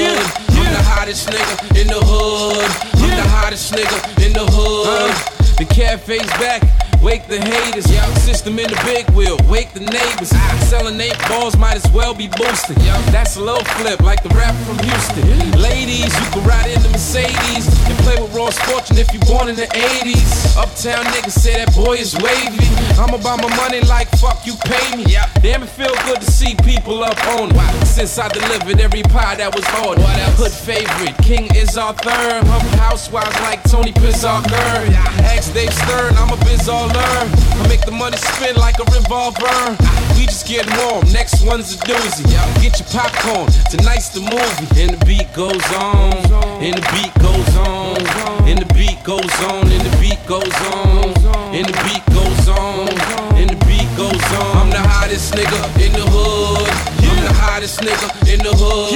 I'm 0.54 0.72
the 0.72 0.82
hottest 0.86 1.28
nigga 1.28 1.80
in 1.80 1.88
the 1.88 1.98
hood. 2.06 2.70
I'm 3.02 3.10
the 3.10 3.28
hottest 3.34 3.74
nigga 3.74 3.98
in 4.24 4.32
the 4.32 4.46
hood. 4.46 5.10
The 5.58 5.64
cafe's 5.64 6.30
back. 6.38 6.62
Wake 7.02 7.26
the 7.28 7.40
haters, 7.40 7.90
yeah. 7.90 8.04
System 8.14 8.58
in 8.58 8.68
the 8.68 8.80
big 8.84 9.08
wheel, 9.10 9.38
wake 9.48 9.72
the 9.72 9.80
neighbors. 9.80 10.30
Selling 10.68 11.00
eight 11.00 11.18
balls 11.28 11.56
might 11.56 11.76
as 11.76 11.86
well 11.92 12.14
be 12.14 12.28
boosting. 12.28 12.76
That's 13.12 13.36
a 13.36 13.42
low 13.42 13.60
flip, 13.78 14.00
like 14.00 14.22
the 14.22 14.30
rapper 14.30 14.58
from 14.64 14.78
Houston. 14.80 15.24
Ladies, 15.60 16.12
you 16.12 16.26
can 16.32 16.44
ride 16.44 16.70
in 16.70 16.82
the 16.82 16.88
Mercedes 16.90 17.66
and 17.88 17.98
play 18.04 18.20
with 18.20 18.34
Ross 18.34 18.58
Fortune 18.60 18.98
if 18.98 19.12
you 19.14 19.20
born 19.20 19.48
in 19.48 19.56
the 19.56 19.66
80s. 19.66 20.56
Uptown 20.56 21.04
niggas 21.14 21.38
say 21.38 21.64
that 21.64 21.74
boy 21.74 21.94
is 21.94 22.14
wavy. 22.16 22.66
I'm 22.98 23.14
about 23.14 23.40
my 23.42 23.54
money 23.56 23.80
like 23.82 24.08
fuck 24.18 24.46
you 24.46 24.54
pay 24.64 24.96
me. 24.96 25.04
Damn, 25.42 25.62
it 25.62 25.68
feel 25.68 25.94
good 26.06 26.20
to 26.20 26.30
see 26.30 26.54
people 26.64 27.04
up 27.04 27.18
on 27.38 27.50
it. 27.54 27.86
Since 27.86 28.18
I 28.18 28.28
delivered 28.28 28.80
every 28.80 29.02
pie 29.02 29.36
that 29.36 29.54
was 29.54 29.64
ordered. 29.86 30.04
Hood 30.36 30.52
favorite, 30.52 31.16
King 31.22 31.54
is 31.54 31.76
our 31.76 31.94
third. 31.94 32.44
Housewives 32.78 33.38
like 33.40 33.62
Tony 33.64 33.92
Pizzarger. 33.92 34.90
Ask 35.32 35.52
Dave 35.54 35.72
Stern, 35.72 36.16
I'm 36.16 36.32
a 36.32 36.36
biz 36.44 36.68
all 36.86 36.94
learn. 36.94 37.26
I 37.58 37.68
make 37.68 37.84
the 37.84 37.92
money 37.92 38.16
spin 38.16 38.56
like 38.56 38.78
a 38.78 38.84
revolver. 38.94 39.76
We 40.16 40.26
just 40.26 40.46
getting 40.46 40.72
warm, 40.78 41.04
next 41.12 41.42
one's 41.44 41.74
a 41.74 41.78
doozy. 41.78 42.24
Get 42.62 42.78
your 42.78 42.88
popcorn, 42.88 43.50
tonight's 43.70 44.08
the 44.10 44.20
movie. 44.20 44.68
And 44.80 44.94
the 44.94 45.04
beat 45.04 45.32
goes 45.34 45.66
on, 45.74 46.14
and 46.62 46.74
the 46.74 46.86
beat 46.94 47.12
goes 47.22 47.56
on, 47.56 47.98
and 48.46 48.58
the 48.58 48.68
beat 48.74 48.98
goes 49.04 49.34
on, 49.50 49.70
and 49.70 49.82
the 49.82 49.92
beat 50.00 50.20
goes 50.26 50.54
on, 50.72 51.54
and 51.54 51.66
the 51.66 51.76
beat 51.84 52.04
goes 52.12 52.48
on, 52.48 52.88
and 53.36 53.50
the 53.50 53.58
beat 53.66 53.88
goes 53.96 54.24
on. 54.40 54.56
I'm 54.56 54.70
the 54.70 54.82
hottest 54.82 55.34
nigga 55.34 55.60
in 55.80 55.92
the 55.92 56.06
hood. 56.06 56.68
I'm 57.06 57.20
the 57.24 57.32
hottest 57.32 57.80
nigga 57.80 58.08
in 58.32 58.40
the 58.40 58.52
hood. 58.54 58.92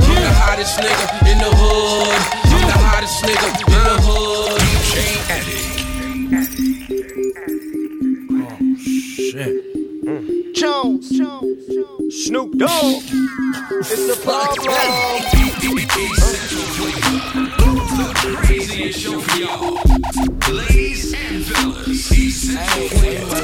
I'm 0.00 0.22
the 0.22 0.32
hottest 0.42 0.78
nigga 0.78 1.06
in 1.30 1.38
the 1.38 1.50
hood. 1.50 2.20
I'm 2.50 2.66
the 2.66 2.78
hottest 2.86 3.24
nigga 3.24 3.48
in 3.66 3.82
the 3.84 3.96
hood. 4.02 4.60
DJ 4.60 4.96
Addict. 5.30 6.69
Shit. 9.40 10.54
Jones, 10.54 11.08
Snoop 12.10 12.58
Dogg, 12.58 13.02
it's 13.80 14.08
a 14.10 14.20
problem. 14.20 14.74
Craziest 18.44 19.00
show 19.00 19.18
for 19.18 19.38
y'all. 19.38 19.80
Ladies 20.52 21.14
and 21.14 21.44
fellas, 21.46 22.12
Essential 22.12 22.88
Flavor. 22.98 23.40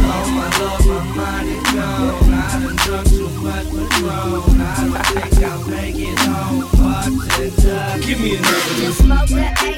Oh 0.00 0.26
my 0.34 0.48
lord, 0.58 0.82
my 0.86 0.98
mind 1.14 1.48
is 1.48 1.62
gone. 1.72 2.32
I 2.32 2.58
done 2.60 2.76
drunk 2.76 3.08
too 3.08 3.28
much 3.38 3.66
Patron. 3.66 4.60
I 4.60 4.74
don't 4.80 5.06
think 5.06 5.44
I'll 5.44 5.62
make 5.68 5.96
it 5.96 6.18
home. 6.18 6.66
Bartender, 6.72 8.04
give 8.04 8.20
me 8.20 8.30
another. 8.36 8.82
You 8.82 8.90
smoke 8.92 9.28
the 9.28 9.77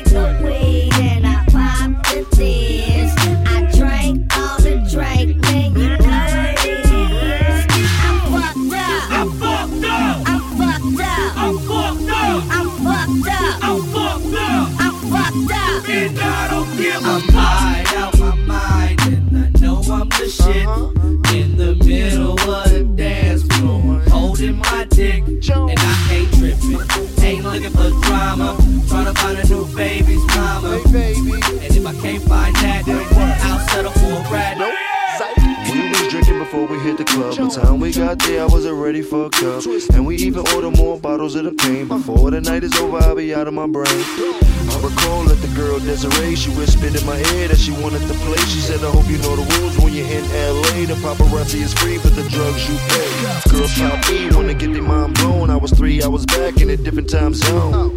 I 38.38 38.46
wasn't 38.46 38.76
ready 38.76 39.02
for 39.02 39.26
a 39.26 39.30
cup. 39.30 39.64
And 39.94 40.06
we 40.06 40.16
even 40.16 40.46
ordered 40.54 40.76
more 40.76 40.98
bottles 40.98 41.34
of 41.34 41.44
the 41.44 41.52
pain. 41.52 41.88
Before 41.88 42.30
the 42.30 42.40
night 42.40 42.62
is 42.62 42.74
over, 42.78 42.98
I'll 42.98 43.16
be 43.16 43.34
out 43.34 43.48
of 43.48 43.54
my 43.54 43.66
brain. 43.66 43.86
I 43.88 44.80
recall 44.82 45.24
that 45.24 45.38
the 45.40 45.52
girl 45.56 45.78
Desiree, 45.80 46.36
she 46.36 46.50
whispered 46.50 46.94
in 46.94 47.04
my 47.04 47.18
ear 47.34 47.48
that 47.48 47.58
she 47.58 47.72
wanted 47.72 48.00
to 48.06 48.14
play. 48.24 48.38
She 48.46 48.60
said, 48.60 48.80
I 48.84 48.90
hope 48.90 49.08
you 49.08 49.18
know 49.18 49.36
the 49.36 49.46
rules 49.58 49.78
when 49.78 49.92
you're 49.92 50.06
in 50.06 50.24
LA. 50.30 50.86
The 50.86 50.94
paparazzi 51.02 51.62
is 51.62 51.74
free, 51.74 51.98
but 51.98 52.14
the 52.14 52.28
drugs 52.28 52.68
you 52.68 52.76
pay. 52.88 53.50
Girls 53.50 53.74
pop 53.78 54.08
me, 54.10 54.30
wanna 54.34 54.54
get 54.54 54.72
their 54.72 54.82
mind 54.82 55.14
blown. 55.14 55.50
I 55.50 55.56
was 55.56 55.72
three 55.72 56.02
hours 56.02 56.24
back 56.26 56.60
in 56.60 56.70
a 56.70 56.76
different 56.76 57.10
time 57.10 57.34
zone. 57.34 57.96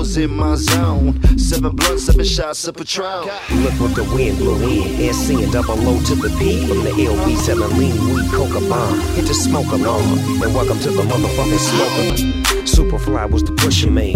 Was 0.00 0.16
in 0.16 0.34
my 0.34 0.54
zone. 0.54 1.12
Seven 1.38 1.76
blunts, 1.76 2.06
seven 2.06 2.24
shots 2.24 2.66
of 2.66 2.74
Patron. 2.74 3.28
Look 3.62 3.74
what 3.82 3.94
the 3.94 4.10
wind 4.14 4.38
blew 4.38 4.56
in. 4.66 5.12
SC 5.12 5.42
and 5.44 5.52
double 5.52 5.76
low 5.76 6.00
to 6.04 6.14
the 6.14 6.30
P. 6.38 6.66
From 6.66 6.82
the 6.84 6.90
LB 6.90 7.36
selling 7.36 7.76
lean 7.76 7.92
weed, 8.06 8.30
coca 8.30 8.60
bomb. 8.66 8.98
Hit 9.14 9.26
the 9.26 9.34
smoke 9.34 9.70
alarm. 9.70 10.18
And 10.42 10.54
welcome 10.54 10.78
to 10.80 10.90
the 10.90 11.02
motherfucking 11.02 11.64
smoker. 11.68 12.40
Superfly 12.64 13.30
was 13.30 13.44
the 13.44 13.52
pusher 13.52 13.90
man. 13.90 14.14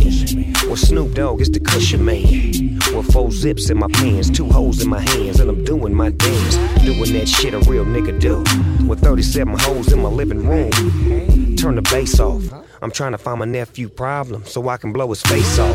With 0.70 0.79
Snoop 0.79 1.12
Dogg 1.12 1.42
is 1.42 1.51
the 1.51 1.61
cushion 1.61 2.03
man. 2.03 2.79
With 2.97 3.12
four 3.12 3.31
zips 3.31 3.68
in 3.68 3.77
my 3.77 3.88
pants, 3.88 4.31
two 4.31 4.49
holes 4.49 4.81
in 4.83 4.88
my 4.88 5.01
hands, 5.01 5.38
and 5.40 5.51
I'm 5.51 5.64
doing 5.64 5.94
my 5.94 6.09
dance. 6.09 6.57
Doing 6.83 7.12
that 7.12 7.29
shit 7.29 7.53
a 7.53 7.59
real 7.70 7.85
nigga 7.85 8.18
do. 8.18 8.38
With 8.88 9.01
37 9.01 9.59
holes 9.59 9.92
in 9.92 10.01
my 10.01 10.09
living 10.09 10.49
room. 10.49 10.70
Turn 11.57 11.75
the 11.75 11.83
bass 11.83 12.20
off. 12.20 12.42
I'm 12.85 12.90
trying 12.90 13.12
to 13.12 13.18
find 13.18 13.38
my 13.38 13.47
nephew 13.47 13.88
problem 13.88 14.44
so 14.44 14.68
I 14.68 14.77
can 14.77 14.92
blow 14.92 15.09
his 15.09 15.23
face 15.23 15.59
off. 15.59 15.75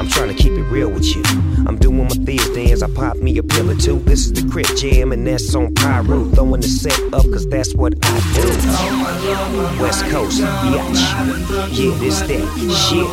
I'm 0.00 0.08
trying 0.08 0.34
to 0.34 0.34
keep 0.34 0.50
it 0.54 0.64
real 0.64 0.90
with 0.90 1.06
you. 1.14 1.22
I'm 1.68 1.78
doing 1.78 2.02
my 2.02 2.08
things 2.08 2.48
dance, 2.50 2.82
I 2.82 2.90
pop 2.90 3.16
me 3.18 3.38
a 3.38 3.44
pill 3.44 3.70
or 3.70 3.76
two. 3.76 4.00
This 4.00 4.26
is 4.26 4.32
the 4.32 4.50
crit 4.50 4.66
jam, 4.76 5.12
and 5.12 5.24
that's 5.24 5.54
on 5.54 5.72
Pyro. 5.76 6.24
Throwing 6.30 6.60
the 6.60 6.66
set 6.66 6.98
up, 7.14 7.22
cause 7.26 7.46
that's 7.46 7.76
what 7.76 7.94
I 8.02 8.18
do. 8.34 9.80
West 9.80 10.04
Coast, 10.06 10.40
bitch. 10.40 11.78
Yeah, 11.78 11.96
this 11.98 12.22
that 12.22 12.42
shit. 12.88 13.06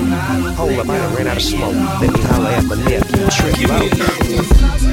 Hold 0.55 0.79
up, 0.79 0.89
I 0.89 0.97
done 0.97 1.15
ran 1.15 1.27
out 1.27 1.37
of 1.37 1.43
smoke. 1.43 1.75
Let 2.01 2.13
me 2.13 2.21
holler 2.21 2.49
at 2.49 2.63
my 2.63 2.75
nephew, 2.83 3.27
Trip 3.29 3.69
Low. 3.69 4.84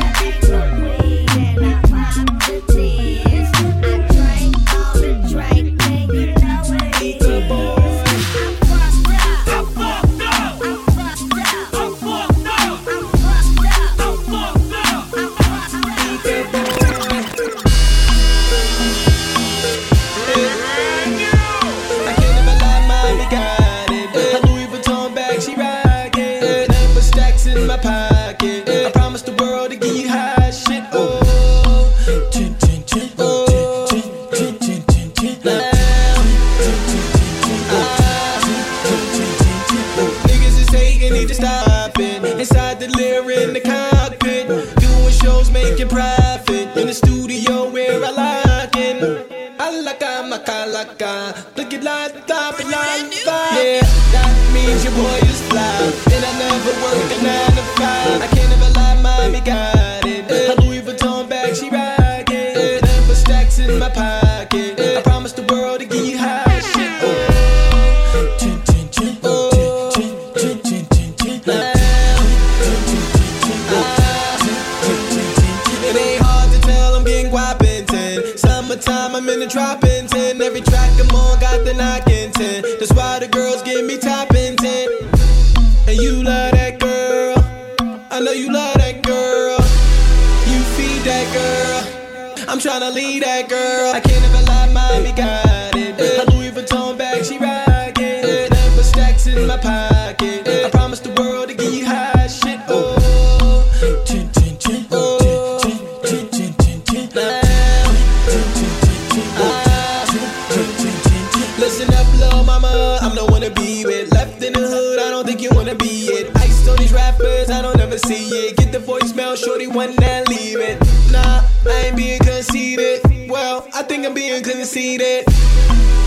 One 119.86 119.96
that 119.96 120.28
leave 120.28 120.60
it. 120.60 120.78
Nah, 121.10 121.42
I 121.66 121.86
ain't 121.86 121.96
being 121.96 122.20
conceited. 122.20 123.00
Well, 123.28 123.66
I 123.74 123.82
think 123.82 124.06
I'm 124.06 124.14
being 124.14 124.42
conceited. 124.42 125.24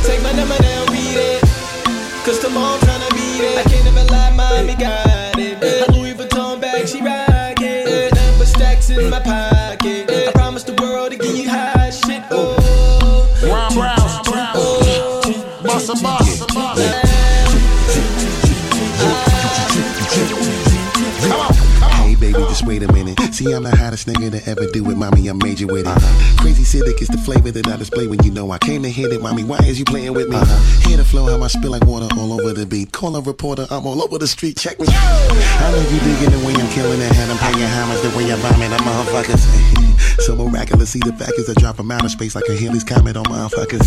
Take 0.08 0.22
my 0.24 0.32
number 0.32 0.58
down, 0.58 0.88
read 0.88 1.20
it. 1.32 1.42
Cause 2.26 2.40
tomorrow 2.40 2.76
I'm 2.76 2.80
tryna 2.80 3.12
beat 3.12 3.44
it. 3.44 3.58
I 3.58 3.64
can't 3.70 3.88
even 3.88 4.08
lie, 4.08 4.32
mommy 4.36 4.76
got 4.76 5.05
See, 23.36 23.52
I'm 23.52 23.64
the 23.64 23.76
hottest 23.76 24.08
nigga 24.08 24.32
to 24.32 24.50
ever 24.50 24.66
do 24.72 24.90
it, 24.90 24.96
mommy. 24.96 25.28
I'm 25.28 25.38
major 25.40 25.68
with 25.68 25.84
it. 25.84 25.92
Uh-huh. 25.92 26.42
Crazy 26.42 26.64
Civic 26.64 27.02
is 27.02 27.10
the 27.10 27.18
flavor 27.18 27.52
that 27.52 27.68
I 27.68 27.76
display 27.76 28.08
when 28.08 28.24
you 28.24 28.32
know 28.32 28.50
I 28.52 28.58
came 28.60 28.82
to 28.84 28.90
hit 28.90 29.12
it, 29.12 29.22
mommy. 29.22 29.44
Why 29.44 29.58
is 29.68 29.78
you 29.78 29.84
playing 29.84 30.14
with 30.14 30.30
me? 30.30 30.38
Uh-huh. 30.38 30.88
Hear 30.88 30.96
the 30.96 31.04
flow, 31.04 31.28
how 31.28 31.44
I 31.44 31.48
spill 31.48 31.72
like 31.72 31.84
water 31.84 32.08
all 32.16 32.32
over 32.32 32.54
the 32.54 32.66
beat. 32.66 32.94
Call 32.94 33.14
a 33.18 33.22
reporter, 33.22 33.68
I'm 33.70 33.86
all 33.86 34.02
over 34.02 34.18
the 34.18 34.28
street. 34.28 34.56
Check 34.56 34.80
me. 34.80 34.88
I 34.88 35.68
know 35.68 35.84
you 35.84 36.00
digging 36.00 36.32
the 36.32 36.48
way 36.48 36.56
I'm 36.56 36.72
killing 36.72 37.02
it, 37.02 37.12
and 37.12 37.28
I'm 37.30 37.38
paying 37.44 37.68
homage 37.68 38.00
the 38.08 38.16
way 38.16 38.32
I'm 38.32 38.40
bombing 38.40 38.72
the 38.72 38.80
motherfuckers. 38.88 39.44
so 40.24 40.38
miraculous, 40.38 40.92
see 40.92 41.00
the 41.00 41.12
fact 41.12 41.34
is 41.36 41.50
I 41.50 41.60
drop 41.60 41.78
'em 41.78 41.92
out 41.92 42.06
of 42.06 42.12
space 42.12 42.36
like 42.36 42.48
a 42.48 42.56
Halley's 42.56 42.86
comet 42.86 43.18
on 43.18 43.26
motherfuckers. 43.26 43.84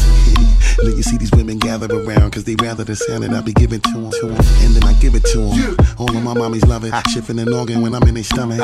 then 0.85 0.95
you 0.95 1.03
see 1.03 1.17
these 1.17 1.33
women 1.33 1.57
gather 1.57 1.89
around, 1.89 2.33
cause 2.33 2.45
they 2.45 2.57
rather 2.57 2.85
the 2.85 2.97
sound 2.97 3.25
that 3.25 3.33
I 3.33 3.41
be 3.41 3.55
giving 3.55 3.81
to 3.81 4.13
them. 4.13 4.37
And 4.61 4.77
then 4.77 4.85
I 4.85 4.93
give 5.01 5.15
it 5.15 5.25
to 5.33 5.39
them. 5.39 5.77
All 5.97 6.15
of 6.15 6.23
my 6.23 6.35
mommies 6.35 6.67
love 6.69 6.85
it. 6.85 6.93
Ah. 6.93 7.03
Shifting 7.09 7.39
an 7.39 7.51
organ 7.51 7.81
when 7.81 7.95
I'm 7.95 8.03
in 8.03 8.13
their 8.13 8.25
stomach. 8.25 8.61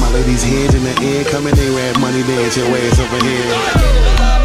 My 0.00 0.10
ladies' 0.10 0.42
heads 0.42 0.74
in 0.74 0.84
the 0.84 0.94
air, 1.02 1.24
coming 1.24 1.54
they 1.54 1.70
red 1.70 1.98
money 2.00 2.22
dance 2.22 2.56
your 2.56 2.66
ass 2.66 2.98
over 2.98 3.24
here. 3.24 4.41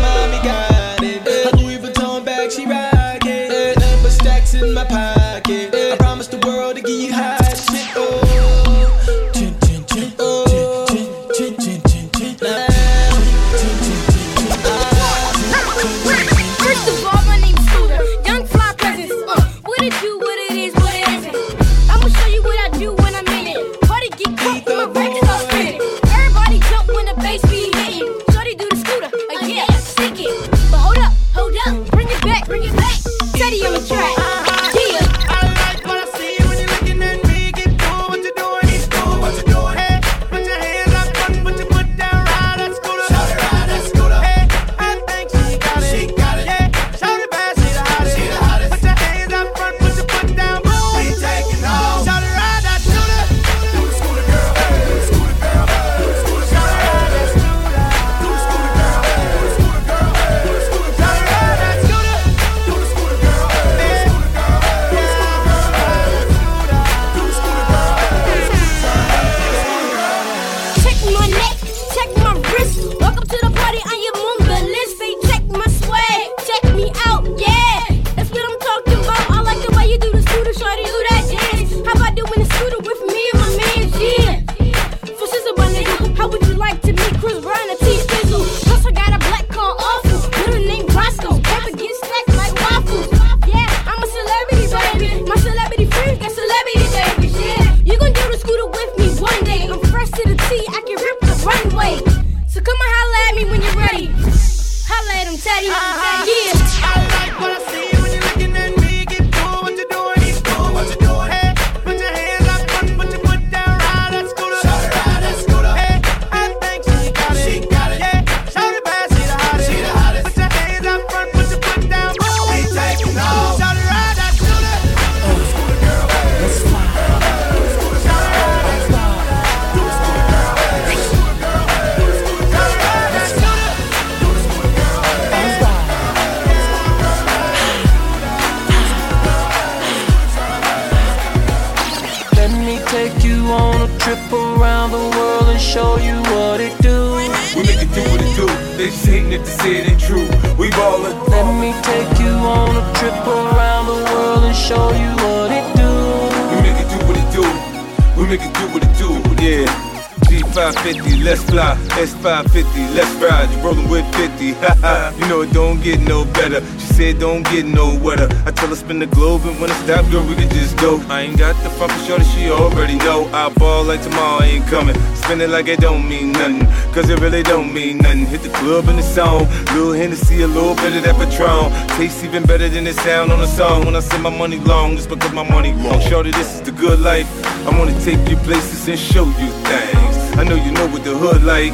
Don't 165.58 165.82
get 165.82 166.00
no 166.02 166.24
better. 166.38 166.62
She 166.78 166.88
said 166.98 167.20
don't 167.20 167.42
get 167.50 167.66
no 167.66 167.98
wetter. 168.06 168.30
I 168.46 168.52
tell 168.52 168.70
her 168.70 168.76
spin 168.76 169.00
the 169.00 169.08
globe 169.08 169.42
and 169.46 169.60
when 169.60 169.72
it 169.72 169.80
stop, 169.86 170.06
girl, 170.12 170.24
we 170.30 170.36
can 170.36 170.50
just 170.52 170.78
go. 170.78 171.02
I 171.10 171.22
ain't 171.22 171.40
got 171.40 171.56
the 171.64 171.70
for 171.72 171.90
shorty, 172.06 172.26
she 172.26 172.52
already 172.52 172.98
know. 172.98 173.26
I 173.34 173.50
ball 173.50 173.84
like 173.84 174.04
tomorrow 174.04 174.44
ain't 174.44 174.68
coming. 174.68 174.94
Spin 175.16 175.42
it 175.42 175.50
like 175.50 175.68
it 175.68 175.80
don't 175.80 176.08
mean 176.08 176.32
nothing. 176.32 176.68
Cause 176.94 177.10
it 177.10 177.20
really 177.22 177.42
don't 177.42 177.74
mean 177.74 177.98
nothing. 177.98 178.28
Hit 178.28 178.44
the 178.44 178.50
club 178.50 178.88
and 178.88 179.00
the 179.00 179.02
song. 179.02 179.50
Little 179.74 179.94
Hennessy, 179.94 180.44
a 180.44 180.48
little 180.48 180.76
bit 180.76 180.96
of 180.98 181.02
that 181.06 181.16
Patron. 181.18 181.72
Tastes 181.98 182.24
even 182.24 182.44
better 182.44 182.70
than 182.70 182.86
it 182.86 182.96
sound 182.98 183.32
on 183.32 183.40
the 183.40 183.48
song. 183.48 183.86
When 183.86 183.96
I 183.96 184.02
say 184.02 184.20
my 184.20 184.30
money 184.30 184.60
long, 184.60 184.94
it's 184.94 185.08
because 185.08 185.34
my 185.34 185.50
money 185.50 185.74
long. 185.74 186.00
Shorty, 186.02 186.30
this 186.30 186.54
is 186.54 186.62
the 186.62 186.72
good 186.72 187.00
life. 187.00 187.28
I 187.66 187.76
wanna 187.80 188.00
take 188.02 188.22
you 188.30 188.38
places 188.46 188.88
and 188.88 189.00
show 189.00 189.26
you 189.26 189.50
things. 189.66 190.16
I 190.38 190.44
know 190.44 190.54
you 190.54 190.72
know 190.72 190.86
what 190.86 191.04
the 191.04 191.18
hood 191.18 191.42
like. 191.44 191.74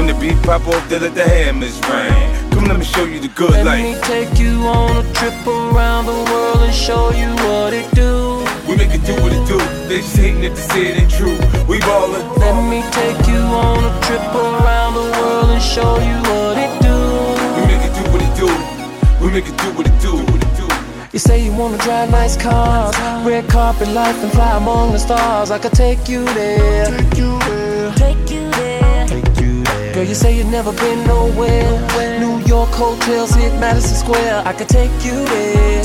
When 0.00 0.08
the 0.08 0.14
beat 0.14 0.42
pop 0.44 0.66
off, 0.66 0.88
they 0.88 0.98
let 0.98 1.14
the 1.14 1.28
hammers 1.28 1.76
ring. 1.84 2.50
Come 2.52 2.64
let 2.64 2.78
me 2.78 2.86
show 2.86 3.04
you 3.04 3.20
the 3.20 3.28
good 3.28 3.50
Let 3.50 3.66
life. 3.66 3.84
me 3.84 3.92
take 4.00 4.32
you 4.40 4.64
on 4.64 4.96
a 4.96 5.04
trip 5.12 5.36
around 5.46 6.06
the 6.06 6.16
world 6.32 6.62
and 6.64 6.72
show 6.72 7.10
you 7.10 7.28
what 7.44 7.74
it 7.74 7.84
do. 7.92 8.40
We 8.66 8.76
make 8.80 8.94
it 8.96 9.04
do 9.04 9.12
what 9.20 9.30
it 9.30 9.44
do. 9.46 9.58
They 9.92 9.98
just 10.00 10.16
hating 10.16 10.42
it 10.42 10.56
to 10.56 10.62
say 10.72 10.86
it 10.88 11.02
ain't 11.02 11.10
true. 11.10 11.36
We 11.68 11.80
ballin'. 11.80 12.24
Let 12.40 12.56
me 12.72 12.80
take 12.96 13.28
you 13.28 13.44
on 13.44 13.84
a 13.84 13.92
trip 14.00 14.24
around 14.32 14.94
the 14.94 15.04
world 15.20 15.50
and 15.52 15.62
show 15.62 15.92
you 16.08 16.16
what 16.32 16.56
it 16.56 16.72
do. 16.80 16.96
We 17.60 17.62
make 17.68 17.84
it 17.84 17.92
do 17.92 18.04
what 18.08 18.22
it 18.24 18.32
do. 18.40 18.48
We 19.20 19.30
make 19.36 19.48
it 19.52 19.58
do 19.60 19.68
what 19.76 19.86
it 19.86 20.00
do. 20.00 20.16
What 20.16 20.40
it 20.40 20.52
do. 20.56 20.66
You 21.12 21.18
say 21.18 21.44
you 21.44 21.52
wanna 21.52 21.76
drive 21.76 22.10
nice 22.10 22.38
cars, 22.38 22.96
red 23.26 23.50
carpet 23.50 23.88
life 23.88 24.16
and 24.24 24.32
fly 24.32 24.56
among 24.56 24.92
the 24.92 24.98
stars. 24.98 25.50
I 25.50 25.58
could 25.58 25.74
take 25.74 26.08
you 26.08 26.24
there. 26.32 26.86
Take 26.86 27.18
you 27.18 27.38
there. 27.40 27.92
Take 27.96 28.30
you 28.30 28.50
there. 28.50 28.59
Take 30.00 30.08
you 30.08 30.08
there. 30.08 30.08
Girl, 30.08 30.08
you 30.08 30.14
say 30.14 30.36
you've 30.36 30.46
never 30.46 30.72
been 30.72 31.06
nowhere. 31.06 32.20
New 32.20 32.38
York 32.46 32.70
hotels 32.70 33.34
hit 33.34 33.52
Madison 33.60 33.96
Square. 33.96 34.42
I 34.46 34.52
could 34.52 34.68
take 34.68 34.90
you 35.04 35.24
there. 35.26 35.82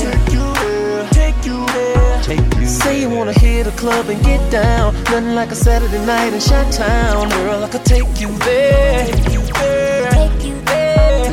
Take 1.10 1.44
you 1.44 1.66
there. 1.66 2.22
Take 2.22 2.40
you 2.54 2.60
there. 2.60 2.66
Say 2.66 3.00
you 3.02 3.10
wanna 3.10 3.32
hit 3.32 3.66
a 3.66 3.70
club 3.72 4.08
and 4.08 4.22
get 4.24 4.40
down. 4.50 4.94
Nothing 5.04 5.34
like 5.34 5.50
a 5.50 5.54
Saturday 5.54 6.04
night 6.06 6.32
in 6.32 6.40
Shot 6.40 6.72
Town. 6.72 7.28
Girl, 7.28 7.62
I 7.64 7.68
could 7.68 7.84
take 7.84 8.20
you 8.20 8.30
there. 8.38 9.06
Take 9.06 9.32
you 9.32 9.42
there. 9.60 10.10
Take 10.10 10.44
you 10.48 10.60
there. 10.62 11.30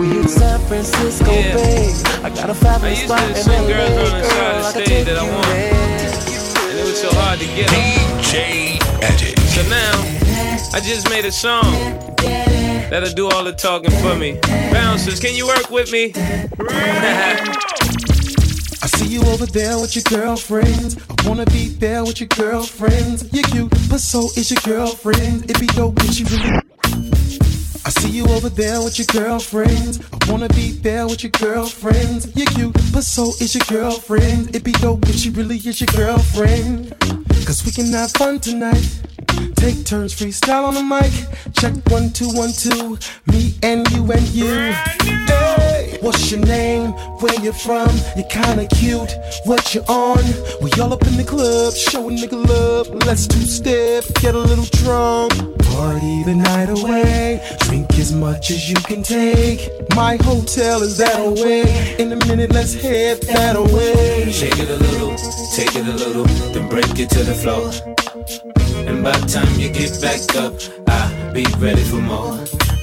We 0.00 0.06
hit 0.08 0.30
San 0.30 0.58
Francisco 0.68 1.30
Yeah. 1.30 1.54
Bay. 1.54 1.92
I 2.24 2.30
got 2.30 2.48
a 2.50 2.54
fabulous 2.54 3.02
spot 3.02 3.20
to 3.20 3.28
in 3.28 3.34
sing 3.36 3.66
girls 3.66 3.90
LA. 3.90 4.14
on 4.14 4.20
the 4.20 4.28
side 4.28 4.32
Girl, 4.32 4.56
of 4.56 4.62
the 4.62 4.68
I 4.68 4.72
could 4.72 4.86
take 4.86 5.04
that 5.06 5.18
I 5.18 5.24
you 5.26 5.32
want. 5.32 5.46
there. 5.48 5.74
And 6.70 6.78
it 6.80 6.84
was 6.86 6.98
so 7.00 7.10
hard 7.12 7.38
to 7.40 7.46
get 7.46 7.68
DJ 7.70 8.78
Edit. 9.02 9.38
So 9.54 9.62
now, 9.68 10.25
I 10.72 10.80
just 10.80 11.10
made 11.10 11.24
a 11.26 11.32
song 11.32 11.64
that'll 12.90 13.12
do 13.12 13.28
all 13.28 13.44
the 13.44 13.52
talking 13.52 13.90
for 13.90 14.14
me. 14.16 14.38
Bouncers, 14.72 15.20
can 15.20 15.34
you 15.34 15.46
work 15.46 15.70
with 15.70 15.92
me? 15.92 16.12
I 18.82 18.86
see 18.96 19.06
you 19.08 19.20
over 19.24 19.44
there 19.44 19.78
with 19.78 19.94
your 19.96 20.04
girlfriends. 20.04 20.96
I 21.10 21.28
wanna 21.28 21.44
be 21.46 21.68
there 21.68 22.04
with 22.04 22.20
your 22.20 22.28
girlfriends. 22.28 23.30
You're 23.34 23.44
cute, 23.44 23.70
but 23.90 24.00
so 24.00 24.30
is 24.36 24.50
your 24.50 24.60
girlfriend. 24.64 25.44
It'd 25.44 25.60
be 25.60 25.66
dope 25.68 25.98
if 26.00 26.14
she 26.14 26.24
really. 26.24 26.60
I 27.86 27.90
see 27.90 28.10
you 28.10 28.26
over 28.30 28.48
there 28.48 28.82
with 28.82 28.98
your 28.98 29.06
girlfriends. 29.06 30.00
I 30.12 30.28
wanna 30.28 30.48
be 30.48 30.72
there 30.72 31.06
with 31.06 31.22
your 31.22 31.30
girlfriends. 31.30 32.34
You're 32.34 32.46
cute, 32.46 32.74
but 32.92 33.04
so 33.04 33.28
is 33.40 33.54
your 33.54 33.62
girlfriend. 33.68 34.48
It'd 34.48 34.64
be 34.64 34.72
dope 34.72 35.08
if 35.08 35.14
she 35.14 35.30
really 35.30 35.58
is 35.58 35.80
your 35.80 35.86
girlfriend. 35.94 36.96
Cause 37.46 37.64
we 37.64 37.70
can 37.70 37.92
have 37.92 38.10
fun 38.10 38.40
tonight. 38.40 39.02
Take 39.54 39.86
turns 39.86 40.12
freestyle 40.12 40.64
on 40.64 40.74
the 40.74 40.82
mic. 40.82 41.12
Check 41.54 41.74
one, 41.88 42.12
two, 42.12 42.28
one, 42.30 42.50
two. 42.50 42.98
Me 43.26 43.54
and 43.62 43.88
you 43.92 44.10
and 44.10 44.28
you. 44.30 44.48
Hey, 44.48 45.85
what's 46.06 46.30
your 46.30 46.40
name? 46.40 46.92
Where 47.20 47.34
you 47.42 47.52
from? 47.52 47.90
You're 48.16 48.28
kinda 48.28 48.66
cute. 48.78 49.12
What 49.44 49.74
you 49.74 49.82
on? 49.88 50.24
We 50.62 50.70
all 50.80 50.92
up 50.92 51.04
in 51.06 51.16
the 51.16 51.24
club, 51.24 51.74
show 51.74 52.08
a 52.08 52.12
nigga 52.12 52.38
love. 52.48 52.88
Let's 53.04 53.26
two 53.26 53.44
step, 53.44 54.04
get 54.22 54.34
a 54.36 54.38
little 54.38 54.68
drunk. 54.80 55.32
Party 55.64 56.22
the 56.22 56.34
night 56.34 56.70
away. 56.70 57.42
Drink 57.60 57.98
as 57.98 58.12
much 58.12 58.50
as 58.50 58.70
you 58.70 58.76
can 58.76 59.02
take. 59.02 59.60
My 59.96 60.16
hotel 60.22 60.82
is 60.82 60.96
that 60.98 61.18
away. 61.18 61.96
In 61.98 62.12
a 62.12 62.18
minute, 62.26 62.52
let's 62.52 62.74
head 62.74 63.20
that 63.22 63.56
away. 63.56 64.30
Shake 64.30 64.58
it 64.58 64.70
a 64.70 64.76
little, 64.76 65.14
take 65.56 65.74
it 65.74 65.86
a 65.86 65.96
little, 66.04 66.26
then 66.52 66.68
break 66.68 66.98
it 67.00 67.10
to 67.10 67.22
the 67.24 67.34
floor. 67.42 67.66
And 68.88 69.02
by 69.02 69.16
the 69.18 69.26
time 69.26 69.52
you 69.58 69.68
get 69.70 70.00
back 70.00 70.22
up, 70.36 70.54
I'll 70.86 71.32
be 71.32 71.44
ready 71.58 71.82
for 71.82 72.00
more. 72.12 72.38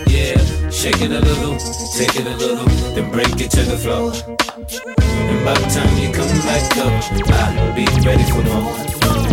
Yeah, 0.07 0.37
shake 0.73 1.01
it 1.01 1.11
a 1.11 1.19
little, 1.19 1.57
take 1.95 2.15
it 2.15 2.25
a 2.25 2.35
little, 2.35 2.65
then 2.95 3.11
break 3.11 3.39
it 3.39 3.51
to 3.51 3.61
the 3.61 3.77
floor. 3.77 4.11
And 5.05 5.45
by 5.45 5.53
the 5.53 5.67
time 5.69 5.93
you 6.01 6.11
come 6.11 6.27
back 6.49 6.77
up, 6.77 6.93
I'll 7.31 7.75
be 7.75 7.85
ready 8.05 8.23
for 8.33 8.43
more. 8.43 8.73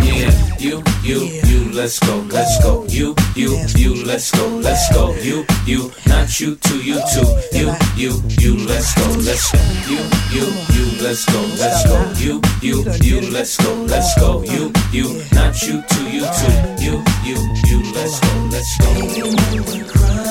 Yeah, 0.05 0.31
you, 0.59 0.83
you, 1.03 1.41
you, 1.49 1.73
let's 1.73 1.99
go, 1.99 2.17
let's 2.29 2.63
go. 2.63 2.85
You, 2.85 3.15
you, 3.35 3.57
you, 3.75 4.05
let's 4.05 4.31
go, 4.31 4.47
let's 4.47 4.93
go. 4.93 5.13
You, 5.15 5.45
you, 5.65 5.91
not 6.07 6.39
you 6.39 6.55
two, 6.55 6.81
you 6.81 7.01
two. 7.11 7.25
You, 7.51 7.73
you, 7.97 8.21
you, 8.39 8.67
let's 8.67 8.93
go, 8.95 9.07
let's 9.25 9.51
go. 9.51 9.57
You, 9.89 10.07
you, 10.31 10.45
you, 10.71 11.01
let's 11.01 11.25
go, 11.25 11.41
let's 11.57 11.83
go. 11.87 11.97
You, 12.17 12.41
you, 12.61 12.85
you, 13.01 13.31
let's 13.31 13.57
go, 13.57 13.73
let's 13.85 14.13
go. 14.19 14.43
You, 14.43 14.71
you, 14.91 15.23
not 15.33 15.61
you 15.63 15.83
two, 15.89 16.05
you 16.09 16.21
two. 16.21 16.53
You, 16.79 17.03
you, 17.25 17.37
you, 17.65 17.93
let's 17.93 18.19
go, 18.19 18.31
let's 18.51 18.77
go. 18.77 20.30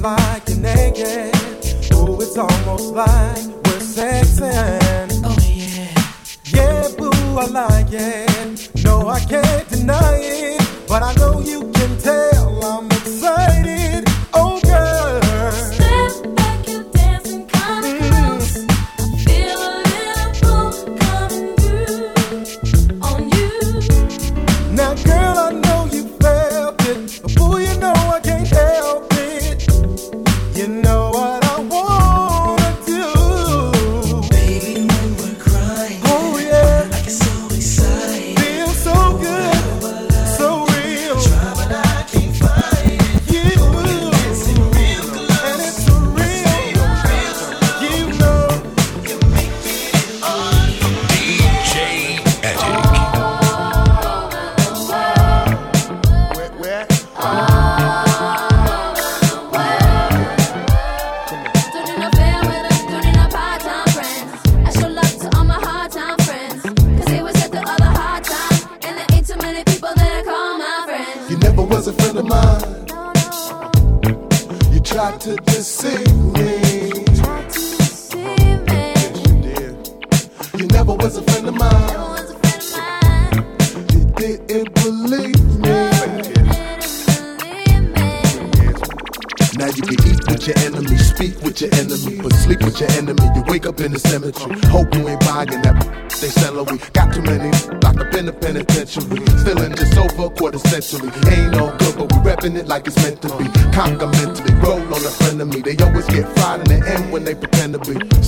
Dancing 0.00 0.02
like 0.02 0.48
you're 0.48 0.58
naked. 0.58 1.34
Oh, 1.92 2.20
it's 2.20 2.36
almost 2.36 2.94
like 2.94 3.46
we're 3.64 3.80
sexing. 3.80 5.22
Oh, 5.24 5.36
yeah. 5.42 5.88
Yeah, 6.44 6.88
boo, 6.96 7.10
I 7.38 7.46
like 7.46 7.92
it. 7.92 8.70
No, 8.84 9.08
I 9.08 9.20
can't 9.20 9.68
deny 9.68 10.18
it. 10.20 10.86
But 10.88 11.02
I 11.02 11.14
know 11.14 11.40
you 11.40 11.70
can 11.72 11.98
tell 11.98 12.64
I'm 12.64 12.86
excited. 12.86 13.67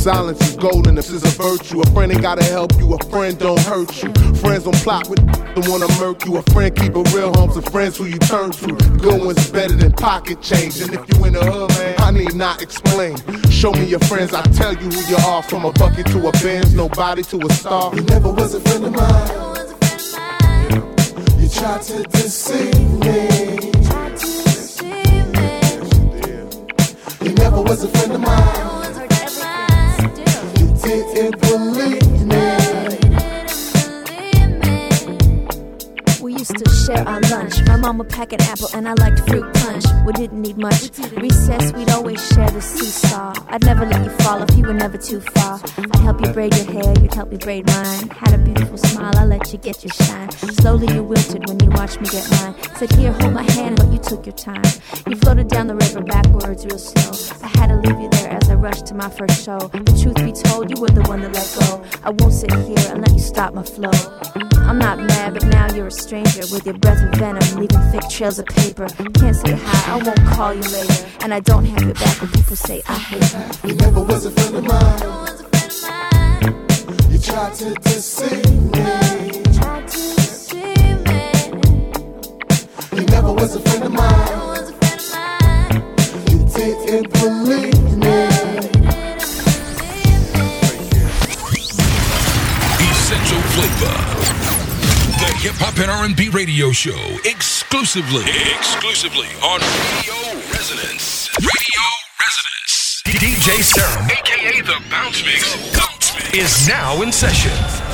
Silence 0.00 0.40
is 0.48 0.56
golden, 0.56 0.96
if 0.96 1.12
it's 1.12 1.22
a 1.22 1.42
virtue. 1.42 1.82
A 1.82 1.86
friend 1.90 2.10
ain't 2.10 2.22
gotta 2.22 2.42
help 2.42 2.72
you, 2.78 2.94
a 2.94 3.04
friend 3.10 3.38
don't 3.38 3.60
hurt 3.60 4.02
you. 4.02 4.10
Friends 4.36 4.64
don't 4.64 4.74
plot 4.76 5.10
with 5.10 5.20
the 5.54 5.70
wanna 5.70 5.86
murk 6.00 6.24
you. 6.24 6.38
A 6.38 6.42
friend 6.54 6.74
keep 6.74 6.96
it 6.96 7.12
real, 7.12 7.30
homes 7.34 7.54
of 7.58 7.66
friends 7.66 7.98
who 7.98 8.06
you 8.06 8.18
turn 8.18 8.50
to. 8.50 8.72
Good 8.96 9.22
ones 9.22 9.50
better 9.50 9.74
than 9.74 9.92
pocket 9.92 10.40
change. 10.40 10.80
And 10.80 10.94
if 10.94 11.04
you 11.12 11.24
in 11.26 11.34
the 11.34 11.44
hood, 11.44 11.68
man, 11.76 11.96
I 11.98 12.12
need 12.12 12.34
not 12.34 12.62
explain. 12.62 13.18
Show 13.50 13.72
me 13.72 13.84
your 13.84 13.98
friends, 14.00 14.32
I 14.32 14.40
tell 14.56 14.72
you 14.72 14.88
who 14.88 15.00
you 15.04 15.16
are. 15.16 15.42
From 15.42 15.66
a 15.66 15.72
bucket 15.72 16.06
to 16.06 16.28
a 16.28 16.32
Benz, 16.32 16.72
nobody 16.72 17.22
to 17.24 17.36
a 17.36 17.52
star. 17.52 17.94
You 17.94 18.00
never 18.00 18.32
was 18.32 18.54
a 18.54 18.60
friend 18.60 18.86
of 18.86 18.92
mine. 18.94 19.28
You 21.38 21.48
tried 21.50 21.82
to 21.82 22.02
deceive 22.04 22.74
me. 23.00 23.28
You 27.20 27.34
never 27.34 27.60
was 27.60 27.84
a 27.84 27.88
friend 27.88 28.12
of 28.12 28.20
mine. 28.22 28.69
Didn't 30.90 31.40
believe 31.40 32.26
me. 32.26 32.50
we 36.20 36.32
used 36.32 36.56
to 36.56 36.68
share 36.68 37.06
our 37.06 37.20
lunch. 37.30 37.64
My 37.68 37.76
mom 37.76 37.98
would 37.98 38.08
pack 38.08 38.32
an 38.32 38.42
apple 38.42 38.68
and 38.74 38.88
I 38.88 38.94
liked 38.94 39.20
fruit 39.28 39.54
punch. 39.54 39.84
We 40.04 40.12
didn't 40.14 40.42
need 40.42 40.58
much. 40.58 40.90
Recess, 41.12 41.72
we'd 41.74 41.90
always 41.90 42.20
share 42.34 42.50
the 42.50 42.60
seesaw. 42.60 43.34
I'd 43.50 43.64
never 43.64 43.86
let 43.86 44.04
you 44.04 44.10
fall 44.24 44.42
if 44.42 44.56
you 44.58 44.64
were 44.64 44.74
never 44.74 44.98
too 44.98 45.20
far. 45.20 45.60
I'd 45.78 46.00
help 46.00 46.26
you 46.26 46.32
braid 46.32 46.56
your 46.56 46.66
hair, 46.66 46.92
you'd 47.00 47.14
help 47.14 47.30
me 47.30 47.36
braid 47.36 47.68
mine. 47.68 48.08
Had 48.08 48.34
a 48.34 48.38
beautiful 48.38 48.76
smile, 48.76 49.16
I 49.16 49.24
let 49.26 49.52
you 49.52 49.58
get 49.58 49.84
your 49.84 49.92
shine. 49.92 50.32
Slowly 50.32 50.92
you 50.92 51.04
wilted 51.04 51.48
when 51.48 51.60
you 51.60 51.70
watched 51.70 52.00
me 52.00 52.08
get 52.08 52.28
mine. 52.32 52.56
Said, 52.74 52.92
Here, 52.94 53.12
hold 53.12 53.32
my 53.32 53.48
hand, 53.52 53.76
but 53.76 53.92
you 53.92 53.98
took 53.98 54.26
your 54.26 54.34
time. 54.34 54.64
You 55.06 55.14
floated 55.14 55.46
down 55.46 55.68
the 55.68 55.76
river 55.76 56.00
backwards 56.00 56.66
real 56.66 56.78
slow. 56.78 57.38
I 57.44 57.58
had 57.58 57.69
to 58.60 58.66
leave 58.66 58.68
you 58.68 58.68
there 58.68 58.70
as 58.70 58.80
I 58.80 58.82
rushed 58.82 58.86
to 58.86 58.94
my 58.94 59.08
first 59.08 59.44
show. 59.44 59.58
The 59.58 59.98
truth 60.00 60.16
be 60.24 60.32
told, 60.32 60.70
you 60.70 60.80
were 60.80 60.88
the 60.88 61.02
one 61.08 61.20
that 61.22 61.32
let 61.32 61.56
go. 61.58 61.82
I 62.04 62.10
won't 62.10 62.32
sit 62.32 62.52
here 62.52 62.92
and 62.92 63.00
let 63.00 63.12
you 63.12 63.18
stop 63.18 63.54
my 63.54 63.62
flow. 63.62 63.90
I'm 64.68 64.78
not 64.78 64.98
mad, 64.98 65.34
but 65.34 65.44
now 65.46 65.72
you're 65.74 65.88
a 65.88 65.90
stranger 65.90 66.42
with 66.52 66.64
your 66.66 66.78
breath 66.78 67.02
of 67.02 67.18
venom, 67.18 67.42
leaving 67.56 67.80
thick 67.90 68.08
trails 68.10 68.38
of 68.38 68.46
paper. 68.46 68.86
Can't 69.14 69.36
say 69.36 69.56
hi, 69.56 69.94
I 69.94 70.02
won't 70.02 70.24
call 70.36 70.54
you 70.54 70.62
later. 70.62 71.06
And 71.20 71.34
I 71.34 71.40
don't 71.40 71.64
have 71.64 71.82
your 71.82 71.94
back 71.94 72.20
when 72.20 72.30
people 72.30 72.56
say 72.56 72.82
I 72.88 72.98
hate 72.98 73.24
her. 73.32 73.68
You 73.68 73.74
never 73.74 74.02
was 74.02 74.26
a 74.26 74.30
friend 74.30 74.56
of 74.56 74.64
mine. 74.64 75.00
You 77.10 77.18
tried 77.18 77.54
to 77.54 77.74
deceive 77.74 78.44
me. 78.72 78.84
You 82.92 83.06
never 83.06 83.32
was 83.32 83.56
a 83.56 83.60
friend 83.60 83.84
of 83.84 83.92
mine. 83.92 84.28
You 86.28 86.38
didn't 86.46 87.12
believe 87.12 87.79
Flavor. 93.80 93.96
The 95.20 95.32
hip 95.40 95.54
hop 95.56 95.78
and 95.78 95.90
R&B 95.90 96.28
radio 96.30 96.70
show 96.72 96.98
exclusively 97.24 98.24
exclusively 98.56 99.28
on 99.42 99.60
Radio 99.60 100.36
Resonance. 100.52 101.30
Radio 101.40 101.84
Resonance. 102.20 103.02
DJ 103.06 103.62
Serum, 103.62 104.10
aka 104.10 104.60
the 104.60 104.82
Bounce 104.90 105.24
Mix, 105.24 106.34
is 106.34 106.68
now 106.68 107.00
in 107.02 107.10
session. 107.10 107.89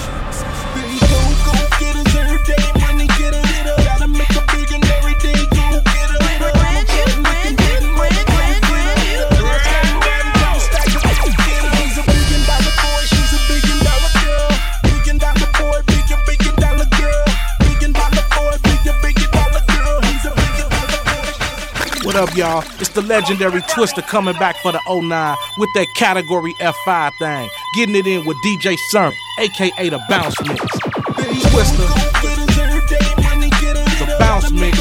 What 22.16 22.30
up, 22.30 22.36
y'all? 22.38 22.64
It's 22.80 22.88
the 22.88 23.02
legendary 23.02 23.60
Twister 23.68 24.00
coming 24.00 24.32
back 24.36 24.56
for 24.62 24.72
the 24.72 24.80
09 24.88 25.36
with 25.58 25.68
that 25.74 25.86
category 25.96 26.54
F5 26.54 27.12
thing. 27.18 27.50
Getting 27.74 27.94
it 27.94 28.06
in 28.06 28.24
with 28.24 28.38
DJ 28.38 28.78
CERN, 28.90 29.12
aka 29.38 29.90
the 29.90 30.00
Bounce 30.08 30.40
Mix. 30.40 30.62
Twister. 31.52 31.82
The 34.00 34.16
Bounce 34.18 34.50
Mix. 34.50 34.78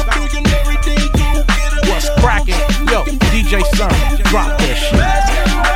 What's 1.90 2.08
cracking? 2.20 2.54
Yo, 2.88 3.04
DJ 3.04 3.60
CERN, 3.74 4.24
drop 4.30 4.58
that 4.58 5.66
shit. 5.68 5.75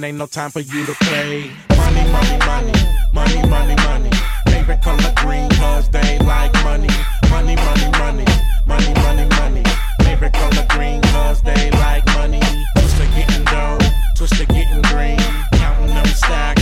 Make 0.00 0.10
a 0.10 0.14
billion, 0.14 0.14
ain't 0.14 0.18
no 0.18 0.26
time 0.26 0.50
for 0.50 0.60
you 0.60 0.86
to 0.86 0.94
play. 1.04 1.50
Money, 1.76 2.10
money, 2.10 2.38
money, 2.46 2.72
money, 3.12 3.48
money, 3.48 3.76
money. 3.76 4.10
Favorite 4.48 4.82
color 4.82 5.12
green, 5.16 5.48
cause 5.50 5.88
they 5.90 6.18
like 6.20 6.52
money. 6.64 6.88
Money, 7.30 7.56
money, 7.56 7.90
money, 7.98 8.24
money, 8.66 8.94
money, 8.94 9.26
money. 9.36 9.64
Favorite 10.02 10.32
color 10.32 10.66
green, 10.70 11.00
cause 11.02 11.42
they 11.42 11.70
like 11.72 12.04
money. 12.14 12.40
Twister 12.76 13.06
getting 13.14 13.44
dough, 13.44 13.78
twister 14.16 14.46
getting 14.46 14.82
green. 14.82 15.18
Counting 15.52 15.94
them 15.94 16.06
stacks, 16.06 16.57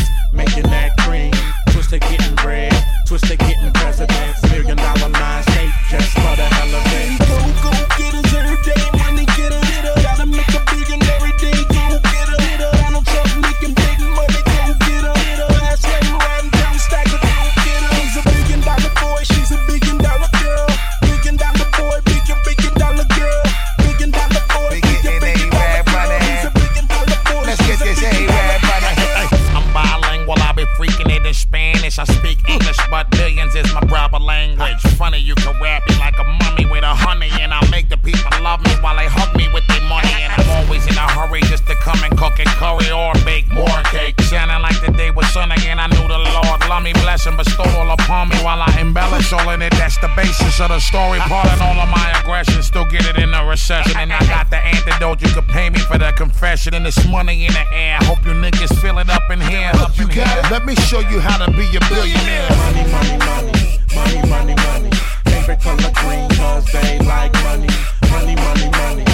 basis 50.76 50.90
the 50.90 50.96
story. 50.96 51.18
Pardon 51.20 51.60
all 51.62 51.80
of 51.80 51.88
my 51.88 52.20
aggression, 52.20 52.62
still 52.62 52.84
get 52.84 53.06
it 53.06 53.16
in 53.18 53.30
the 53.30 53.42
recession. 53.44 53.96
And 53.96 54.12
I 54.12 54.20
got 54.26 54.50
the 54.50 54.56
antidote, 54.58 55.22
you 55.22 55.28
could 55.28 55.48
pay 55.48 55.70
me 55.70 55.78
for 55.78 55.98
the 55.98 56.12
confession. 56.12 56.74
And 56.74 56.86
it's 56.86 57.06
money 57.08 57.46
in 57.46 57.52
the 57.52 57.64
air. 57.72 57.98
Hope 58.02 58.24
you 58.24 58.32
niggas 58.32 58.78
feel 58.80 58.98
it 58.98 59.08
up 59.10 59.22
in 59.30 59.40
here. 59.40 59.70
Up 59.74 59.96
You 59.96 60.04
in 60.04 60.14
got 60.14 60.28
here. 60.28 60.42
it. 60.44 60.50
Let 60.50 60.64
me 60.66 60.74
show 60.76 61.00
you 61.00 61.20
how 61.20 61.44
to 61.44 61.50
be 61.52 61.64
a 61.76 61.80
billionaire. 61.88 62.48
Money, 62.50 62.84
money, 62.92 63.16
money, 63.18 63.78
money, 63.94 64.28
money, 64.28 64.54
money. 64.54 64.90
Favorite 65.24 65.60
color 65.60 65.90
green, 65.94 66.28
cause 66.36 66.64
they 66.72 66.98
like 67.00 67.32
money. 67.44 67.68
Money, 68.10 68.34
money, 68.36 68.68
money, 68.70 68.70
money, 68.70 69.04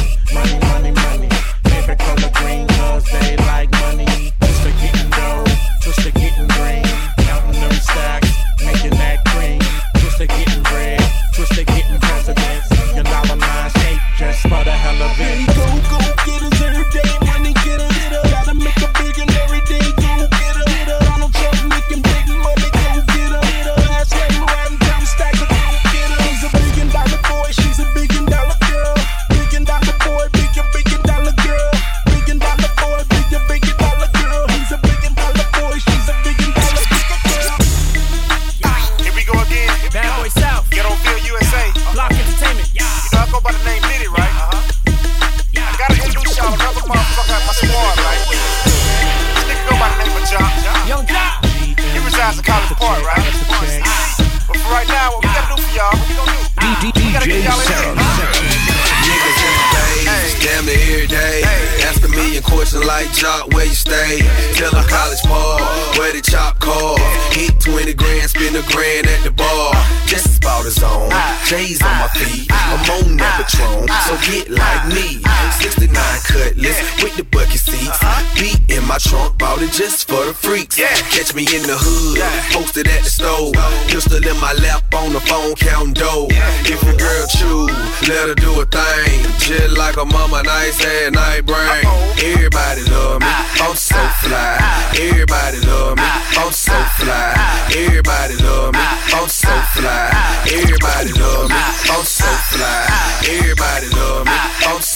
Catch 81.33 81.49
me 81.49 81.57
in 81.57 81.63
the 81.63 81.79
hood, 81.81 82.21
posted 82.53 82.87
at 82.89 83.05
the 83.05 83.09
stove. 83.09 83.57
Pistol 83.89 84.21
in 84.21 84.37
my 84.37 84.53
lap 84.61 84.85
on 84.93 85.15
the 85.15 85.21
phone, 85.21 85.55
counting 85.57 85.95
dough. 85.95 86.29
If 86.69 86.85
your 86.85 86.93
girl 86.93 87.25
choose, 87.25 87.73
let 88.05 88.29
her 88.29 88.37
do 88.37 88.53
a 88.61 88.67
thing. 88.69 89.25
Just 89.41 89.79
like 89.79 89.97
a 89.97 90.05
mama, 90.05 90.43
nice 90.45 90.77
head, 90.77 91.15
night 91.15 91.49
brain. 91.49 91.89
Everybody 92.21 92.85
love 92.93 93.25
me, 93.25 93.33
I'm 93.65 93.73
so 93.73 93.97
fly. 94.21 94.61
Everybody 94.93 95.65
love 95.65 95.97
me, 95.97 96.05
I'm 96.37 96.53
so 96.53 96.77
fly. 97.01 97.33
Everybody 97.81 98.37
love 98.45 98.77
me, 98.77 98.85
I'm 99.17 99.29
so 99.33 99.57
fly. 99.73 100.13
Everybody 100.53 101.17
love 101.17 101.49
me, 101.49 101.57
I'm 101.57 102.05
so 102.05 102.29
fly. 102.53 102.93
Everybody 103.25 103.89
love 103.97 104.29
me, 104.29 104.37
I'm 104.69 104.83
so 104.85 104.92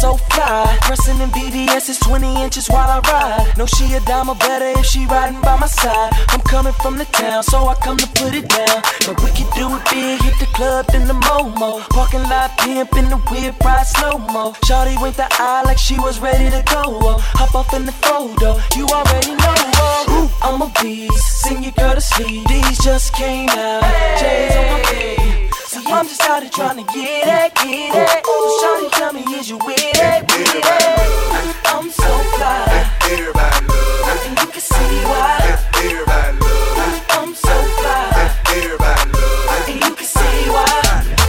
so 0.00 0.16
fly. 0.32 0.78
Pressing 0.82 1.20
in 1.20 1.28
BBS 1.30 1.90
is 1.90 1.98
20 1.98 2.42
inches 2.42 2.68
while 2.68 2.88
I 2.88 3.00
ride. 3.12 3.58
No, 3.58 3.66
she 3.66 3.92
a 3.94 4.00
dime 4.00 4.30
or 4.30 4.34
better 4.36 4.80
if 4.80 4.86
she 4.86 5.04
riding 5.06 5.40
by 5.42 5.56
my 5.56 5.66
side. 5.66 6.12
I'm 6.28 6.40
coming 6.40 6.72
from 6.72 6.96
the 6.96 7.04
town, 7.04 7.42
so 7.42 7.68
I 7.68 7.74
come 7.74 7.98
to 7.98 8.08
put 8.16 8.32
it 8.34 8.48
down. 8.48 8.80
But 9.06 9.20
we 9.22 9.30
can 9.36 9.48
do 9.52 9.68
it 9.76 9.84
big, 9.92 10.22
hit 10.22 10.36
the 10.40 10.48
club, 10.56 10.86
then 10.86 11.06
the 11.06 11.14
Momo. 11.14 11.80
Parking 11.90 12.22
lot 12.22 12.56
pimp 12.58 12.96
in 12.96 13.10
the 13.10 13.18
whip, 13.28 13.60
ride 13.60 13.86
slow 13.86 14.16
mo. 14.18 14.52
Shawty 14.64 14.96
winked 15.02 15.18
the 15.18 15.28
eye 15.30 15.62
like 15.66 15.78
she 15.78 15.98
was 15.98 16.18
ready 16.18 16.48
to 16.50 16.62
go. 16.72 16.82
Hop 17.38 17.54
off 17.54 17.74
in 17.74 17.84
the 17.84 17.92
photo, 17.92 18.56
you 18.76 18.86
already 18.86 19.34
know. 19.36 19.58
Oh, 20.16 20.28
I'm 20.42 20.62
a 20.62 20.72
beast, 20.80 21.42
sing 21.42 21.62
your 21.62 21.72
girl 21.72 21.94
to 21.94 22.00
sleep. 22.00 22.48
These 22.48 22.78
just 22.78 23.12
came 23.12 23.50
out, 23.50 23.84
J's 24.18 24.56
on 24.56 24.66
my 24.72 24.82
feet. 24.88 25.49
So 25.82 25.94
I'm 25.94 26.06
just 26.06 26.20
out 26.22 26.42
here 26.42 26.50
trying 26.50 26.76
to 26.76 26.92
get 26.92 27.24
it, 27.24 27.54
get 27.54 27.94
it. 27.96 28.24
So 28.26 28.58
shawty, 28.60 28.90
tell 28.92 29.12
me, 29.14 29.22
is 29.38 29.48
you 29.48 29.56
with 29.56 29.80
it, 29.80 30.22
with 30.28 30.54
it? 30.54 30.66
I'm 31.64 31.88
so 31.90 32.10
fly. 32.36 32.84
Everybody 33.08 33.66
love 33.66 34.26
And 34.26 34.38
you 34.38 34.46
can 34.52 34.60
see 34.60 35.04
why. 35.08 35.58
Everybody 35.80 36.38
love 36.38 37.06
I'm 37.16 37.34
so 37.34 37.56
fly. 37.80 38.28
Everybody 38.52 39.10
love 39.10 39.68
And 39.68 39.80
you 39.80 39.94
can 39.96 40.04
see 40.04 40.50
why. 40.52 40.68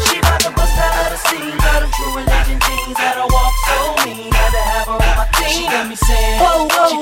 She 0.10 0.20
about 0.20 0.42
to 0.42 0.52
bust 0.52 0.78
out 0.78 1.00
of 1.00 1.12
the 1.16 1.20
scene. 1.30 1.58
Got 1.58 1.80
them 1.80 1.92
true 1.96 2.12
religion 2.12 2.60
jeans. 2.60 2.98
Had 2.98 3.16
her 3.16 3.28
walk 3.32 3.54
so 3.66 4.06
mean. 4.06 4.32
Had 4.34 4.52
to 4.52 4.64
have 4.68 4.88
her 4.88 5.00
on 5.00 5.16
my 5.16 5.28
team. 5.40 5.48
She 5.48 5.64
got 5.64 5.88
me 5.88 5.96
saying, 5.96 6.40
whoa, 6.44 6.68
whoa. 6.68 7.01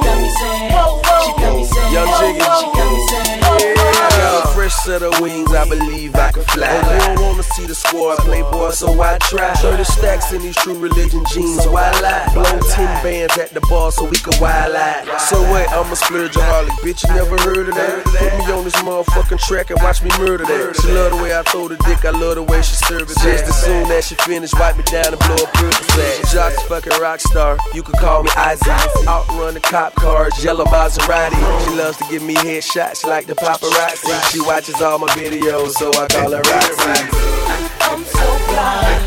Of 4.97 5.21
wings, 5.21 5.53
I 5.53 5.69
believe 5.69 6.15
I 6.15 6.31
can 6.31 6.43
fly. 6.43 6.67
Oh, 6.67 6.93
you 6.93 7.15
don't 7.15 7.21
wanna 7.21 7.43
see 7.43 7.65
the 7.67 7.75
squad 7.75 8.17
play, 8.19 8.41
boy, 8.41 8.71
so 8.71 8.99
I 8.99 9.17
try. 9.19 9.53
30 9.53 9.83
stacks 9.83 10.33
in 10.33 10.41
these 10.41 10.55
true 10.55 10.77
religion 10.77 11.23
jeans, 11.29 11.67
why 11.67 11.91
lie? 12.01 12.27
Blow 12.33 12.43
10 12.43 13.03
bands 13.03 13.37
at 13.37 13.51
the 13.51 13.61
bar 13.69 13.91
so 13.91 14.05
we 14.05 14.17
can 14.17 14.33
wild 14.41 14.75
out. 14.75 15.21
So 15.21 15.39
what, 15.49 15.69
I'm 15.69 15.91
a 15.91 15.95
splurgeaholic, 15.95 16.73
bitch, 16.81 17.07
you 17.07 17.13
never 17.13 17.37
heard 17.41 17.69
of 17.69 17.75
that? 17.75 18.03
Put 18.05 18.33
me 18.39 18.51
on 18.51 18.63
this 18.63 18.75
motherfucking 18.81 19.39
track 19.45 19.69
and 19.69 19.79
watch 19.83 20.01
me 20.01 20.09
murder 20.17 20.45
that. 20.45 20.75
She 20.81 20.91
love 20.91 21.11
the 21.11 21.21
way 21.21 21.37
I 21.37 21.43
throw 21.43 21.67
the 21.67 21.77
dick, 21.85 22.03
I 22.05 22.09
love 22.09 22.35
the 22.35 22.43
way 22.43 22.61
she 22.61 22.73
serve 22.73 23.03
it. 23.03 23.17
Just 23.21 23.45
as 23.45 23.61
soon 23.63 23.85
as 23.91 24.07
she 24.07 24.15
finish, 24.15 24.53
wipe 24.55 24.75
me 24.75 24.83
down 24.83 25.13
and 25.13 25.19
blow 25.19 25.37
a 25.37 25.47
purple 25.53 25.85
sack. 25.93 26.31
Jock's 26.33 26.63
fucking 26.63 26.99
rock 26.99 27.19
star, 27.19 27.57
you 27.75 27.83
can 27.83 27.93
call 27.99 28.23
me 28.23 28.31
Isaac. 28.35 29.07
Outrun 29.07 29.53
the 29.53 29.59
cop 29.59 29.93
cars, 29.95 30.43
yellow 30.43 30.65
Maserati. 30.65 31.37
She 31.65 31.75
loves 31.77 31.97
to 31.97 32.05
give 32.09 32.23
me 32.23 32.33
headshots 32.33 33.05
like 33.05 33.27
the 33.27 33.35
paparazzi. 33.35 34.31
She 34.31 34.41
watches 34.41 34.78
watches 34.79 34.81
all 34.81 34.99
my 34.99 35.07
videos, 35.09 35.71
so 35.71 35.89
I 35.89 36.07
call 36.07 36.31
her 36.31 36.41
Roxy. 36.41 37.17
I'm 37.81 38.03
so 38.03 38.37
fly. 38.47 39.05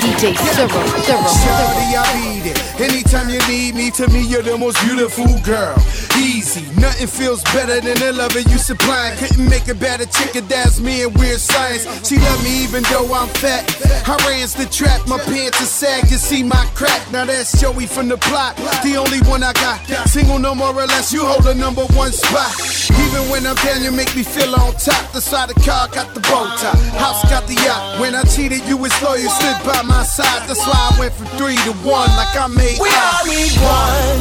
DJ 0.00 0.36
Cyril, 0.36 0.68
Cyril, 0.68 1.02
Cyril. 1.04 1.22
Shawty, 1.22 1.94
I 1.94 2.42
beat 2.42 2.50
it. 2.50 2.80
Anytime 2.80 3.28
you 3.28 3.38
need 3.46 3.76
me, 3.76 3.90
to 3.92 4.08
me, 4.08 4.22
you're 4.22 4.42
the 4.42 4.58
most 4.58 4.80
beautiful 4.84 5.26
girl. 5.44 5.76
Easy, 6.18 6.62
nothing 6.80 7.06
feels 7.06 7.42
better 7.54 7.80
than 7.80 7.96
the 7.98 8.12
loving 8.12 8.48
you 8.50 8.58
supply. 8.58 9.14
Couldn't 9.18 9.48
make 9.48 9.68
a 9.68 9.74
better 9.74 10.04
chicken, 10.04 10.46
that's 10.48 10.80
me 10.80 11.02
and 11.02 11.14
weird 11.16 11.38
science. 11.38 11.86
She 12.06 12.18
love 12.18 12.42
me 12.42 12.64
even 12.64 12.82
though 12.90 13.06
I'm 13.14 13.28
fat. 13.38 13.64
I 14.08 14.16
ran 14.26 14.48
the 14.58 14.66
trap, 14.70 15.06
my 15.06 15.18
pants 15.18 15.60
are 15.60 15.66
sag, 15.66 16.10
you 16.10 16.16
see 16.16 16.42
my 16.42 16.64
crack. 16.74 17.00
Now 17.12 17.24
that's 17.24 17.60
Joey 17.60 17.86
from 17.86 18.08
the 18.08 18.16
plot, 18.16 18.56
the 18.82 18.96
only 18.96 19.20
one 19.30 19.42
I 19.42 19.52
got. 19.52 19.78
Single 20.08 20.38
no 20.38 20.54
more 20.54 20.74
or 20.74 20.86
less, 20.86 21.12
you 21.12 21.24
hold 21.24 21.44
the 21.44 21.54
number 21.54 21.84
one 21.94 22.12
spot. 22.12 22.50
Even 22.90 23.30
when 23.30 23.46
I'm 23.46 23.56
down, 23.56 23.82
you 23.82 23.92
make 23.92 24.14
me 24.16 24.22
feel 24.22 24.54
on 24.54 24.72
top. 24.74 25.12
The 25.12 25.20
side 25.20 25.50
of 25.50 25.56
the 25.56 25.62
car 25.62 25.88
got 25.88 26.14
the 26.14 26.20
bow 26.20 26.50
tie, 26.58 26.74
house 26.98 27.22
got 27.30 27.46
the 27.46 27.54
yacht. 27.54 28.00
When 28.00 28.14
I 28.14 28.22
cheated, 28.24 28.66
you 28.66 28.76
was 28.76 28.92
loyal, 29.02 29.30
stood 29.30 29.58
by 29.64 29.82
my 29.82 30.02
side. 30.02 30.48
That's 30.48 30.66
why 30.66 30.90
I 30.90 30.98
went 30.98 31.14
from 31.14 31.26
three 31.38 31.56
to 31.56 31.72
one, 31.86 32.10
like 32.18 32.34
I 32.34 32.48
made. 32.48 32.78
We 32.80 32.90
all 32.90 33.24
need 33.26 33.54
one. 33.62 34.18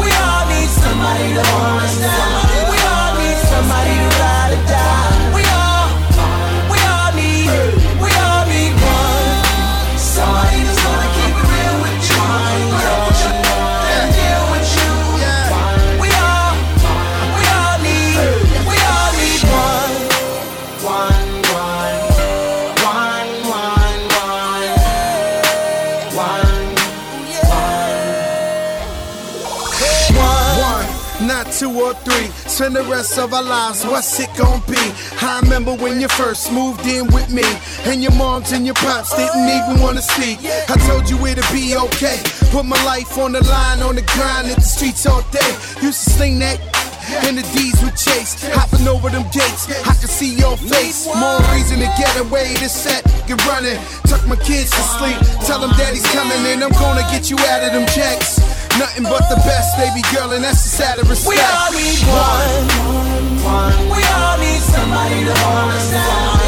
We 0.00 0.10
all 0.10 0.31
somebody 0.82 1.34
to 1.34 1.42
hold 1.46 2.41
three. 32.04 32.26
Spend 32.48 32.76
the 32.76 32.82
rest 32.84 33.18
of 33.18 33.32
our 33.32 33.42
lives, 33.42 33.84
what's 33.84 34.18
it 34.20 34.30
gonna 34.36 34.62
be? 34.66 34.80
I 35.20 35.40
remember 35.42 35.74
when 35.74 36.00
you 36.00 36.08
first 36.08 36.52
moved 36.52 36.86
in 36.86 37.06
with 37.08 37.30
me, 37.32 37.44
and 37.84 38.02
your 38.02 38.12
moms 38.12 38.52
and 38.52 38.64
your 38.64 38.74
pops 38.74 39.14
didn't 39.16 39.48
even 39.48 39.80
wanna 39.80 40.02
speak. 40.02 40.38
I 40.68 40.76
told 40.88 41.08
you 41.08 41.16
it'd 41.26 41.44
be 41.52 41.76
okay. 41.76 42.20
Put 42.50 42.64
my 42.66 42.82
life 42.84 43.16
on 43.18 43.32
the 43.32 43.44
line, 43.44 43.80
on 43.82 43.94
the 43.94 44.02
grind, 44.02 44.48
at 44.48 44.56
the 44.56 44.62
streets 44.62 45.06
all 45.06 45.22
day. 45.30 45.52
Used 45.82 46.04
to 46.04 46.10
sling 46.10 46.38
that. 46.40 46.60
And 47.26 47.36
the 47.36 47.42
D's 47.52 47.82
would 47.82 47.96
chase, 47.96 48.38
hopping 48.54 48.86
over 48.86 49.10
them 49.10 49.24
gates. 49.34 49.66
I 49.68 49.92
can 49.98 50.08
see 50.08 50.34
your 50.38 50.56
face. 50.56 51.06
More 51.06 51.40
reason 51.52 51.80
to 51.80 51.90
get 51.98 52.16
away. 52.16 52.54
This 52.54 52.72
set, 52.72 53.02
get 53.26 53.44
running. 53.46 53.76
Tuck 54.06 54.24
my 54.28 54.36
kids 54.36 54.70
to 54.70 54.82
sleep. 54.96 55.18
Tell 55.44 55.60
them 55.60 55.70
daddy's 55.76 56.06
coming, 56.14 56.38
and 56.46 56.62
I'm 56.62 56.70
gonna 56.70 57.02
get 57.10 57.28
you 57.28 57.36
out 57.50 57.64
of 57.64 57.72
them 57.72 57.86
checks. 57.88 58.38
Nothing 58.78 59.04
but 59.04 59.28
the 59.28 59.36
best, 59.44 59.76
baby 59.76 60.02
girl, 60.14 60.32
and 60.32 60.42
that's 60.42 60.64
the 60.64 61.04
respect. 61.08 61.28
We 61.28 61.38
all 61.40 61.72
need 61.72 62.00
one. 62.08 62.64
We 63.90 64.00
all 64.16 64.38
need 64.38 64.60
somebody 64.60 65.24
to 65.24 65.34
hold 65.40 65.72
us 65.72 65.90
down. 65.90 66.41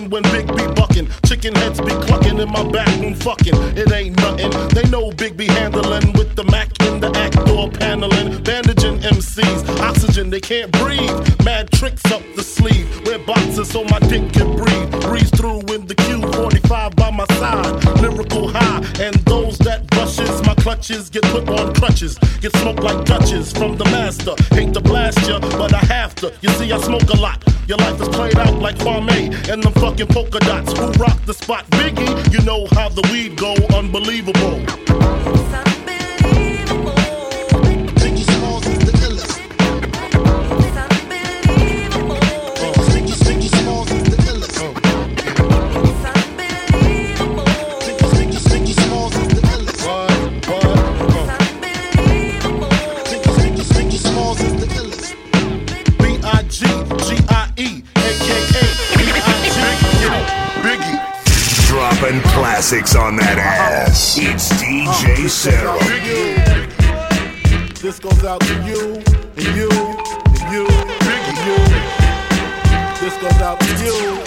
When 0.00 0.22
Big 0.22 0.46
B 0.46 0.66
bucking. 0.74 1.08
Chicken 1.26 1.54
heads 1.54 1.78
be 1.80 1.90
clucking 2.06 2.38
in 2.38 2.50
my 2.50 2.66
back 2.70 2.88
room 3.00 3.14
fucking. 3.14 3.54
It 3.76 3.92
ain't 3.92 4.16
nothing. 4.16 4.50
They 4.68 4.88
know 4.88 5.10
Big 5.12 5.36
B 5.36 5.46
handling 5.46 6.12
with 6.14 6.34
the 6.34 6.44
Mac 6.44 6.68
in 6.82 7.00
the 7.00 7.10
act 7.16 7.44
door 7.46 7.70
paneling. 7.70 8.42
Bandaging 8.42 9.00
MCs. 9.00 9.80
Oxygen, 9.80 10.30
they 10.30 10.40
can't 10.40 10.72
breathe. 10.72 11.44
Mad 11.44 11.70
tricks 11.72 12.04
up 12.10 12.22
the 12.36 12.42
sleeve. 12.42 12.88
Wear 13.06 13.18
boxes 13.18 13.68
so 13.70 13.84
my 13.84 13.98
dick 13.98 14.32
can 14.32 14.56
breathe. 14.56 14.90
Breeze 15.02 15.30
through 15.30 15.60
in 15.74 15.86
the 15.86 15.94
Q45 15.94 16.96
by 16.96 17.10
my 17.10 17.26
side. 17.36 18.00
Lyrical 18.00 18.48
high. 18.48 18.78
And 18.98 19.21
clutches 20.72 21.10
get 21.10 21.22
put 21.24 21.46
on 21.50 21.74
crutches. 21.74 22.16
Get 22.40 22.56
smoked 22.56 22.82
like 22.82 23.04
Dutches 23.04 23.52
from 23.52 23.76
the 23.76 23.84
master. 23.84 24.34
Hate 24.54 24.72
to 24.72 24.80
blast 24.80 25.28
ya, 25.28 25.38
but 25.38 25.74
I 25.74 25.84
have 25.84 26.14
to. 26.16 26.32
You 26.40 26.48
see, 26.50 26.72
I 26.72 26.78
smoke 26.80 27.10
a 27.10 27.20
lot. 27.20 27.44
Your 27.68 27.76
life 27.76 28.00
is 28.00 28.08
played 28.08 28.38
out 28.38 28.54
like 28.54 28.76
Kwame 28.76 29.50
and 29.50 29.62
them 29.62 29.72
fucking 29.74 30.06
polka 30.06 30.38
dots. 30.40 30.72
Who 30.78 30.90
rock 30.92 31.18
the 31.26 31.34
spot? 31.34 31.66
Biggie, 31.72 32.32
you 32.32 32.40
know 32.46 32.66
how 32.72 32.88
the 32.88 33.06
weed 33.12 33.36
go. 33.36 33.54
Unbelievable. 33.76 34.64
Dropping 62.02 62.20
classics 62.22 62.96
on 62.96 63.14
that 63.14 63.38
ass. 63.38 64.18
It's 64.18 64.48
DJ 64.60 65.28
Sarah. 65.28 65.78
This 67.80 68.00
goes 68.00 68.24
out 68.24 68.40
to 68.40 68.54
you, 68.64 68.94
and 69.36 69.56
you, 69.56 69.70
and 69.70 70.50
you, 70.50 70.66
and 70.66 71.38
you. 71.46 71.58
This 72.98 73.16
goes 73.18 73.40
out 73.40 73.60
to 73.60 73.72
you. 73.84 74.18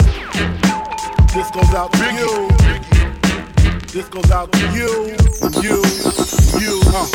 This 1.34 1.51
goes 1.51 1.73
out 1.73 1.91
to 1.91 2.13
you. 2.13 2.94
This 3.95 4.09
goes 4.09 4.29
out 4.29 4.51
to 4.51 4.59
you, 4.73 5.15
you, 5.63 5.81
you. 6.59 6.81
Uh. 6.91 7.07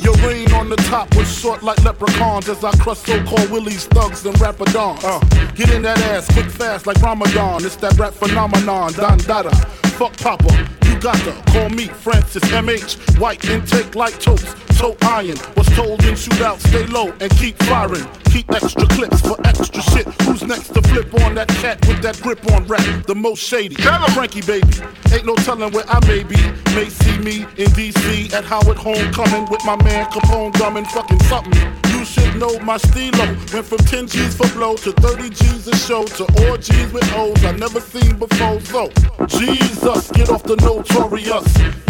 Your 0.00 0.14
reign 0.24 0.52
on 0.52 0.68
the 0.68 0.76
top 0.86 1.12
was 1.16 1.26
short 1.26 1.64
like 1.64 1.82
leprechauns 1.82 2.48
as 2.48 2.62
I 2.62 2.70
crush 2.78 2.98
so-called 2.98 3.50
willies, 3.50 3.86
thugs, 3.86 4.24
and 4.24 4.36
rapadons. 4.36 5.02
Uh. 5.02 5.18
Get 5.56 5.70
in 5.70 5.82
that 5.82 5.98
ass 6.02 6.32
quick 6.32 6.46
fast 6.46 6.86
like 6.86 7.02
Ramadan. 7.02 7.64
It's 7.64 7.74
that 7.82 7.98
rap 7.98 8.14
phenomenon, 8.14 8.92
Don 8.92 9.18
Dada. 9.18 9.50
Fuck 9.98 10.16
Papa, 10.18 10.68
you 11.00 11.04
got 11.04 11.16
to 11.24 11.52
call 11.52 11.70
me 11.70 11.86
Francis 11.86 12.42
MH. 12.44 13.18
White 13.18 13.44
intake 13.48 13.94
like 13.94 14.18
toast, 14.20 14.56
toe 14.78 14.96
iron. 15.02 15.36
Was 15.56 15.66
told 15.68 16.04
in 16.04 16.14
shootout, 16.14 16.58
stay 16.68 16.86
low 16.86 17.12
and 17.20 17.30
keep 17.38 17.56
firing. 17.62 18.06
Keep 18.24 18.52
extra 18.52 18.86
clips 18.86 19.20
for 19.22 19.36
extra 19.46 19.82
shit. 19.82 20.06
Who's 20.22 20.42
next 20.42 20.68
to 20.74 20.82
flip 20.82 21.12
on 21.22 21.34
that 21.36 21.48
cat 21.48 21.86
with 21.86 22.02
that 22.02 22.20
grip 22.20 22.44
on 22.52 22.66
rap? 22.66 23.06
The 23.06 23.14
most 23.14 23.42
shady. 23.42 23.76
Frankie 23.76 24.42
baby, 24.42 24.68
ain't 25.12 25.24
no 25.24 25.34
telling 25.36 25.72
where 25.72 25.84
I 25.88 26.04
may 26.06 26.22
be. 26.22 26.36
May 26.74 26.88
see 26.88 27.18
me 27.18 27.42
in 27.56 27.70
DC 27.72 28.32
at 28.34 28.44
Howard 28.44 28.76
Homecoming 28.76 29.46
with 29.50 29.64
my 29.64 29.82
man 29.82 30.06
Capone 30.06 30.52
drumming 30.52 30.84
fucking 30.84 31.20
something. 31.20 31.89
You 32.00 32.06
should 32.06 32.36
know 32.36 32.58
my 32.60 32.78
stilo. 32.78 33.26
Went 33.52 33.66
from 33.66 33.76
10 33.76 34.06
G's 34.06 34.34
for 34.34 34.48
blow 34.54 34.74
to 34.74 34.90
30 34.90 35.28
G's 35.28 35.68
a 35.68 35.76
show 35.76 36.02
to 36.04 36.48
orgies 36.48 36.90
with 36.94 37.04
O's 37.12 37.44
I 37.44 37.52
never 37.52 37.78
seen 37.78 38.16
before. 38.16 38.58
So, 38.62 38.88
Jesus, 39.26 40.10
get 40.12 40.30
off 40.30 40.42
the 40.44 40.56
notorious. 40.56 41.44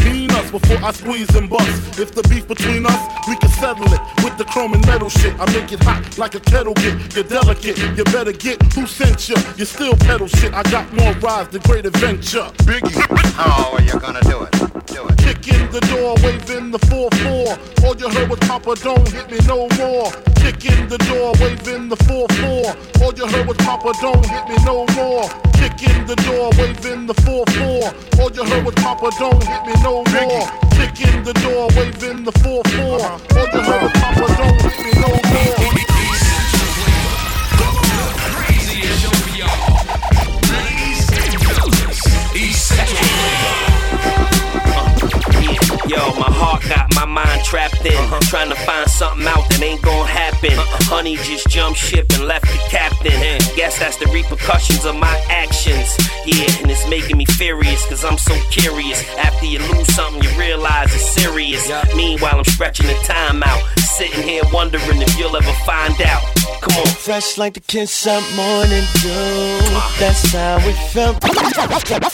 Mean 0.04 0.32
us 0.32 0.50
before 0.50 0.78
I 0.82 0.90
squeeze 0.90 1.32
and 1.36 1.48
bust. 1.48 2.00
If 2.00 2.12
the 2.12 2.22
beef 2.28 2.48
between 2.48 2.86
us, 2.86 3.00
we 3.28 3.36
can 3.36 3.50
settle 3.50 3.86
it 3.92 4.00
with 4.24 4.36
the 4.36 4.46
chrome 4.46 4.72
and 4.72 4.84
metal 4.84 5.08
shit. 5.08 5.32
I 5.38 5.46
make 5.52 5.70
it 5.70 5.80
hot 5.84 6.18
like 6.18 6.34
a 6.34 6.40
kettle 6.40 6.74
get. 6.74 7.14
You're 7.14 7.22
delicate, 7.22 7.78
you 7.78 8.02
better 8.04 8.32
get 8.32 8.60
who 8.72 8.88
sent 8.88 9.28
you. 9.28 9.36
You 9.56 9.64
still 9.64 9.94
pedal 9.94 10.26
shit. 10.26 10.52
I 10.52 10.64
got 10.64 10.92
more 10.92 11.12
rides 11.22 11.50
than 11.50 11.62
great 11.62 11.86
adventure. 11.86 12.50
Biggie. 12.66 12.98
How 13.34 13.74
are 13.74 13.82
you 13.82 13.96
gonna 14.00 14.22
do 14.22 14.42
it? 14.42 14.86
Do 14.86 15.06
it. 15.06 15.18
Kick 15.18 15.54
in 15.54 15.70
the 15.70 15.80
door, 15.92 16.16
waving 16.24 16.72
the 16.72 16.78
4-4. 16.90 17.84
All 17.84 17.94
you 17.94 18.08
heard 18.08 18.28
was 18.28 18.40
Papa, 18.40 18.74
don't 18.82 19.06
hit 19.12 19.30
me 19.30 19.38
no 19.46 19.68
more. 19.78 19.99
Kick 20.00 20.64
in 20.64 20.88
the 20.88 20.96
door, 20.96 21.36
waving 21.40 21.90
the 21.90 21.96
4-4. 21.96 23.02
All 23.02 23.12
you 23.12 23.26
heard 23.26 23.46
was 23.46 23.58
Papa, 23.58 23.92
don't 24.00 24.24
hit 24.24 24.48
me 24.48 24.56
no 24.64 24.86
more. 24.96 25.28
Kick 25.52 25.82
in 25.82 26.06
the 26.06 26.16
door, 26.24 26.50
waving 26.56 27.04
the 27.06 27.12
4-4. 27.12 27.92
All 28.18 28.30
you 28.32 28.42
heard 28.44 28.64
was 28.64 28.74
Papa, 28.76 29.10
don't 29.18 29.44
hit 29.44 29.66
me 29.66 29.74
no 29.82 30.02
more. 30.04 30.48
Kick 30.72 31.02
in 31.06 31.22
the 31.22 31.34
door, 31.44 31.68
waving 31.76 32.24
the 32.24 32.32
4-4. 32.32 33.36
All 33.36 33.46
you 33.52 33.60
heard 33.60 33.82
was 33.82 33.92
Papa, 33.92 34.26
don't 34.38 34.62
hit 34.62 34.78
me 34.84 34.92
no 35.00 35.08
more. 35.08 35.20
Yo, 39.36 39.46
my 45.96 46.30
heart 46.30 46.62
got 46.68 46.94
my 46.94 47.04
mind 47.04 47.44
trapped 47.44 47.84
in. 47.84 47.92
Uh-huh. 47.92 48.20
Trying 48.28 48.50
to 48.50 48.54
find 48.54 48.88
something 48.88 49.26
out 49.26 49.48
that 49.50 49.62
ain't 49.62 49.82
gonna 49.82 50.06
happen. 50.06 50.52
Uh-uh. 50.52 50.84
Honey 50.84 51.16
just 51.16 51.48
jumped 51.48 51.78
ship 51.78 52.06
and 52.14 52.26
left 52.26 52.46
the 52.46 52.58
captain. 52.68 53.10
Guess 53.56 53.78
that's 53.78 53.96
the 53.96 54.06
repercussions 54.06 54.84
of 54.84 54.96
my 54.96 55.16
actions. 55.28 55.96
Yeah, 56.26 56.46
and 56.62 56.70
it's 56.70 56.86
making 56.88 57.16
me 57.16 57.24
furious, 57.24 57.86
cause 57.86 58.04
I'm 58.04 58.18
so 58.18 58.34
curious. 58.50 59.02
After 59.16 59.46
you 59.46 59.58
lose 59.58 59.92
something, 59.94 60.22
you 60.22 60.30
realize 60.38 60.94
it's 60.94 61.10
serious. 61.10 61.70
Meanwhile, 61.94 62.38
I'm 62.38 62.44
stretching 62.44 62.86
the 62.86 62.98
time 63.04 63.42
out. 63.42 63.62
Sitting 63.78 64.22
here 64.22 64.42
wondering 64.52 65.02
if 65.02 65.18
you'll 65.18 65.36
ever 65.36 65.52
find 65.66 66.00
out. 66.02 66.22
Come 66.60 66.76
on. 66.78 66.86
Fresh 66.86 67.38
like 67.38 67.54
the 67.54 67.60
kiss 67.60 68.06
up 68.06 68.22
morning 68.36 68.84
dew. 69.00 69.58
That's 69.98 70.32
how 70.32 70.58
it 70.60 70.76
felt. 70.92 71.22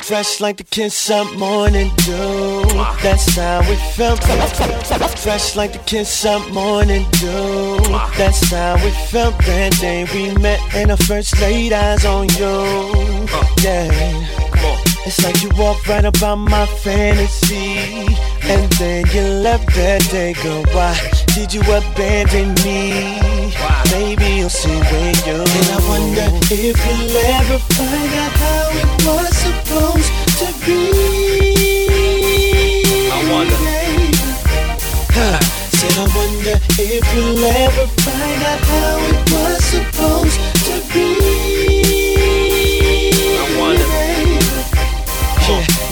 Fresh 0.05 0.41
like 0.41 0.59
the 0.59 0.65
kiss 0.65 1.11
up 1.11 1.33
morning 1.37 1.91
dew. 2.05 2.63
That's 3.03 3.35
how 3.35 3.61
it 3.65 3.95
felt. 3.97 4.23
Fresh 5.19 5.57
like 5.57 5.73
the 5.73 5.81
kiss 5.81 6.25
up 6.25 6.49
morning 6.53 7.05
dew. 7.13 7.79
That's 8.17 8.51
how 8.51 8.77
it 8.77 8.95
felt 9.11 9.37
that 9.39 9.73
day 9.81 10.07
we 10.15 10.33
met 10.41 10.61
and 10.75 10.93
I 10.93 10.97
first 10.97 11.41
laid 11.41 11.73
eyes 11.73 12.05
on 12.05 12.29
you. 12.31 12.47
Uh. 12.47 13.47
Yeah. 13.63 14.86
It's 15.07 15.23
like 15.23 15.41
you 15.41 15.51
walked 15.51 15.87
right 15.87 16.05
about 16.05 16.35
my 16.35 16.67
fantasy. 16.67 17.79
And 18.43 18.71
then 18.73 19.07
you 19.15 19.23
left 19.41 19.73
that 19.77 20.03
day, 20.11 20.33
girl. 20.43 20.65
Why 20.75 20.99
did 21.35 21.55
you 21.55 21.61
abandon 21.63 22.55
me? 22.67 23.15
Maybe 23.93 24.27
you'll 24.39 24.51
see 24.51 24.77
when 24.91 25.15
you 25.23 25.39
And 25.39 25.69
I 25.71 25.81
wonder 25.87 26.27
if 26.51 26.77
you'll 26.87 27.17
ever 27.39 27.59
find 27.79 28.13
out 28.19 28.35
how 28.43 28.67
it 28.83 28.91
was 29.07 29.31
supposed 29.47 30.13
to 30.43 30.49
be. 30.67 30.81
I 33.15 33.19
wonder. 33.31 33.59
Huh. 35.15 35.39
Said 35.71 35.97
I 36.03 36.07
wonder 36.19 36.59
if 36.83 37.05
you'll 37.15 37.45
ever 37.45 37.87
find 38.03 38.43
out 38.43 38.61
how 38.75 38.96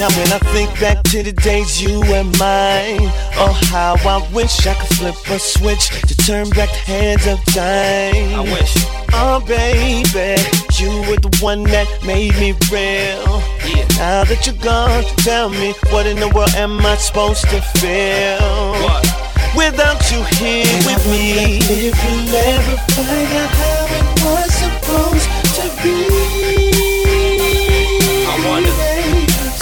Now 0.04 0.18
when 0.18 0.32
I 0.34 0.38
think 0.52 0.68
back 0.80 1.02
to 1.04 1.22
the 1.22 1.32
days 1.32 1.80
you 1.80 2.00
were 2.00 2.24
mine, 2.36 3.08
oh 3.40 3.58
how 3.72 3.96
I 4.04 4.20
wish 4.34 4.66
I 4.66 4.74
could 4.74 4.96
flip 4.98 5.14
a 5.30 5.38
switch 5.38 5.88
to 5.88 6.14
turn 6.14 6.50
back 6.50 6.68
the 6.68 6.84
hands 6.92 7.26
of 7.26 7.42
time. 7.54 8.34
I 8.36 8.42
wish. 8.52 8.74
Oh 9.14 9.40
baby, 9.48 10.36
you 10.76 10.90
were 11.08 11.16
the 11.16 11.34
one 11.40 11.62
that 11.72 11.88
made 12.04 12.34
me 12.34 12.52
real. 12.68 13.40
Yeah. 13.64 13.88
Now 13.96 14.24
that 14.24 14.44
you're 14.44 14.60
gone, 14.60 15.04
tell 15.24 15.48
me 15.48 15.72
what 15.88 16.06
in 16.06 16.20
the 16.20 16.28
world 16.28 16.52
am 16.54 16.84
I 16.84 16.96
supposed 16.96 17.48
to 17.48 17.62
feel? 17.80 18.44
What? 18.84 19.08
Without 19.56 20.04
you 20.12 20.20
here 20.36 20.68
with 20.84 21.00
me. 21.08 21.64
If 21.64 21.96
you'll 22.04 22.36
ever 22.52 22.76
find 22.92 23.32
out 23.40 23.52
how 23.56 23.88
it 23.88 24.06
was 24.20 24.52
supposed 24.52 25.30
to 25.56 25.82
be. 25.82 26.33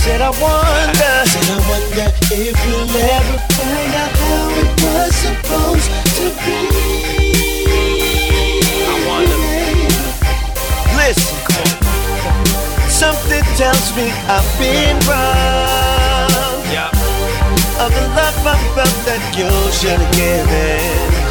Said 0.02 0.20
I 0.20 0.30
wonder. 0.30 1.14
Said 1.30 1.46
I 1.46 1.58
wonder 1.70 2.10
if 2.34 2.58
you'll 2.66 2.90
ever 2.90 3.38
find 3.54 3.94
out 4.02 4.10
how 4.18 4.50
it 4.58 4.70
was 4.82 5.14
supposed 5.14 5.90
to 6.18 6.26
be. 6.42 6.58
I 8.82 8.94
wonder. 9.06 9.38
Listen, 10.98 11.38
something 12.90 13.46
tells 13.54 13.94
me 13.94 14.10
I've 14.26 14.42
been 14.58 14.98
wrong. 15.06 16.58
Yeah. 16.74 16.90
Of 17.78 17.94
the 17.94 18.02
love 18.18 18.42
I 18.42 18.58
felt 18.74 18.98
that 19.06 19.22
you 19.38 19.50
should 19.70 20.02
have 20.02 20.14
given. 20.18 21.22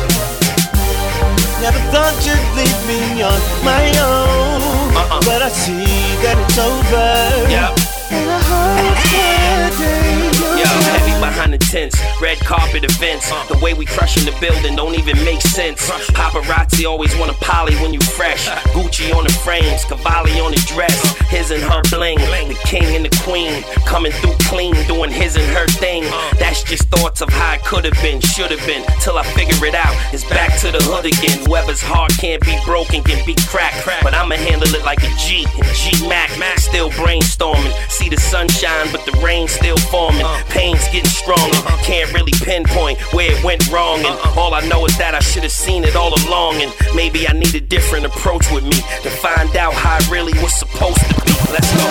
Never 1.59 1.81
thought 1.91 2.15
you'd 2.23 2.39
leave 2.55 2.81
me 2.87 3.21
on 3.21 3.41
my 3.67 3.83
own. 3.99 4.95
Uh-uh. 4.95 5.19
But 5.27 5.41
I 5.41 5.49
see 5.49 5.83
that 6.23 6.39
it's 6.39 6.57
over. 6.57 7.51
Yeah. 7.51 7.80
And 8.13 8.29
I 8.29 8.39
hope 8.39 9.77
day 9.77 10.31
Yo, 10.59 11.10
behind 11.31 11.53
the 11.53 11.57
tents, 11.57 11.95
red 12.19 12.37
carpet 12.39 12.83
events. 12.83 13.29
The 13.47 13.57
way 13.63 13.73
we 13.73 13.85
crushing 13.85 14.25
the 14.25 14.35
building 14.39 14.75
don't 14.75 14.95
even 14.95 15.15
make 15.23 15.41
sense. 15.41 15.89
Paparazzi 16.11 16.85
always 16.85 17.15
wanna 17.15 17.33
poly 17.39 17.75
when 17.75 17.93
you 17.93 18.01
fresh. 18.01 18.47
Gucci 18.75 19.13
on 19.15 19.23
the 19.23 19.31
frames, 19.31 19.85
Cavalli 19.85 20.39
on 20.39 20.51
the 20.51 20.61
dress. 20.67 20.95
His 21.29 21.51
and 21.51 21.63
her 21.63 21.81
bling, 21.89 22.17
the 22.17 22.59
king 22.65 22.95
and 22.95 23.05
the 23.05 23.13
queen 23.23 23.63
coming 23.85 24.11
through 24.11 24.35
clean, 24.41 24.75
doing 24.87 25.11
his 25.11 25.35
and 25.37 25.47
her 25.55 25.67
thing. 25.79 26.03
That's 26.37 26.63
just 26.63 26.89
thoughts 26.89 27.21
of 27.21 27.29
how 27.29 27.55
it 27.55 27.63
could 27.63 27.85
have 27.85 27.99
been, 28.01 28.19
should 28.19 28.51
have 28.51 28.65
been. 28.67 28.83
Till 28.99 29.17
I 29.17 29.23
figure 29.23 29.65
it 29.65 29.75
out, 29.75 29.95
it's 30.13 30.25
back 30.25 30.59
to 30.59 30.71
the 30.71 30.83
hood 30.83 31.05
again. 31.05 31.45
Whoever's 31.45 31.81
heart 31.81 32.11
can't 32.19 32.43
be 32.43 32.57
broken, 32.65 33.03
can 33.03 33.23
be 33.25 33.35
cracked. 33.47 33.87
But 34.03 34.13
I'ma 34.13 34.35
handle 34.35 34.73
it 34.75 34.83
like 34.83 35.01
a 35.03 35.11
G 35.17 35.47
G 35.79 36.07
Mac. 36.07 36.29
Still 36.57 36.89
brainstorming, 36.91 37.73
see 37.89 38.07
the 38.09 38.17
sunshine, 38.17 38.87
but 38.91 39.05
the 39.05 39.11
rain 39.23 39.47
still 39.47 39.77
forming. 39.91 40.25
Pain's 40.49 40.83
getting 40.89 41.09
stronger, 41.21 41.61
can't 41.83 42.11
really 42.13 42.31
pinpoint 42.43 42.99
where 43.13 43.31
it 43.31 43.43
went 43.43 43.67
wrong. 43.71 44.03
And 44.05 44.15
all 44.37 44.53
I 44.53 44.61
know 44.67 44.85
is 44.85 44.95
that 44.97 45.15
I 45.15 45.19
should 45.19 45.43
have 45.43 45.51
seen 45.51 45.83
it 45.83 45.95
all 45.95 46.13
along. 46.25 46.61
And 46.61 46.73
maybe 46.95 47.27
I 47.27 47.33
need 47.33 47.53
a 47.55 47.61
different 47.61 48.05
approach 48.05 48.51
with 48.51 48.63
me 48.63 48.77
to 49.03 49.09
find 49.09 49.55
out 49.55 49.73
how 49.73 49.97
it 49.97 50.09
really 50.09 50.33
was 50.41 50.55
supposed 50.55 50.99
to 50.99 51.25
be. 51.25 51.31
Let's 51.51 51.71
go. 51.75 51.81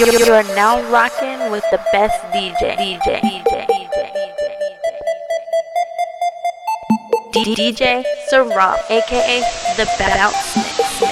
You're, 0.00 0.18
you're 0.18 0.42
now 0.56 0.80
rocking 0.90 1.50
with 1.50 1.62
the 1.70 1.78
best 1.92 2.24
DJ. 2.32 2.74
DJ. 2.78 3.20
DJ. 3.20 3.66
DJ. 7.34 7.54
DJ 7.54 8.04
Sarab, 8.32 8.78
aka 8.88 9.42
the 9.76 9.84
Bounce 9.98 11.09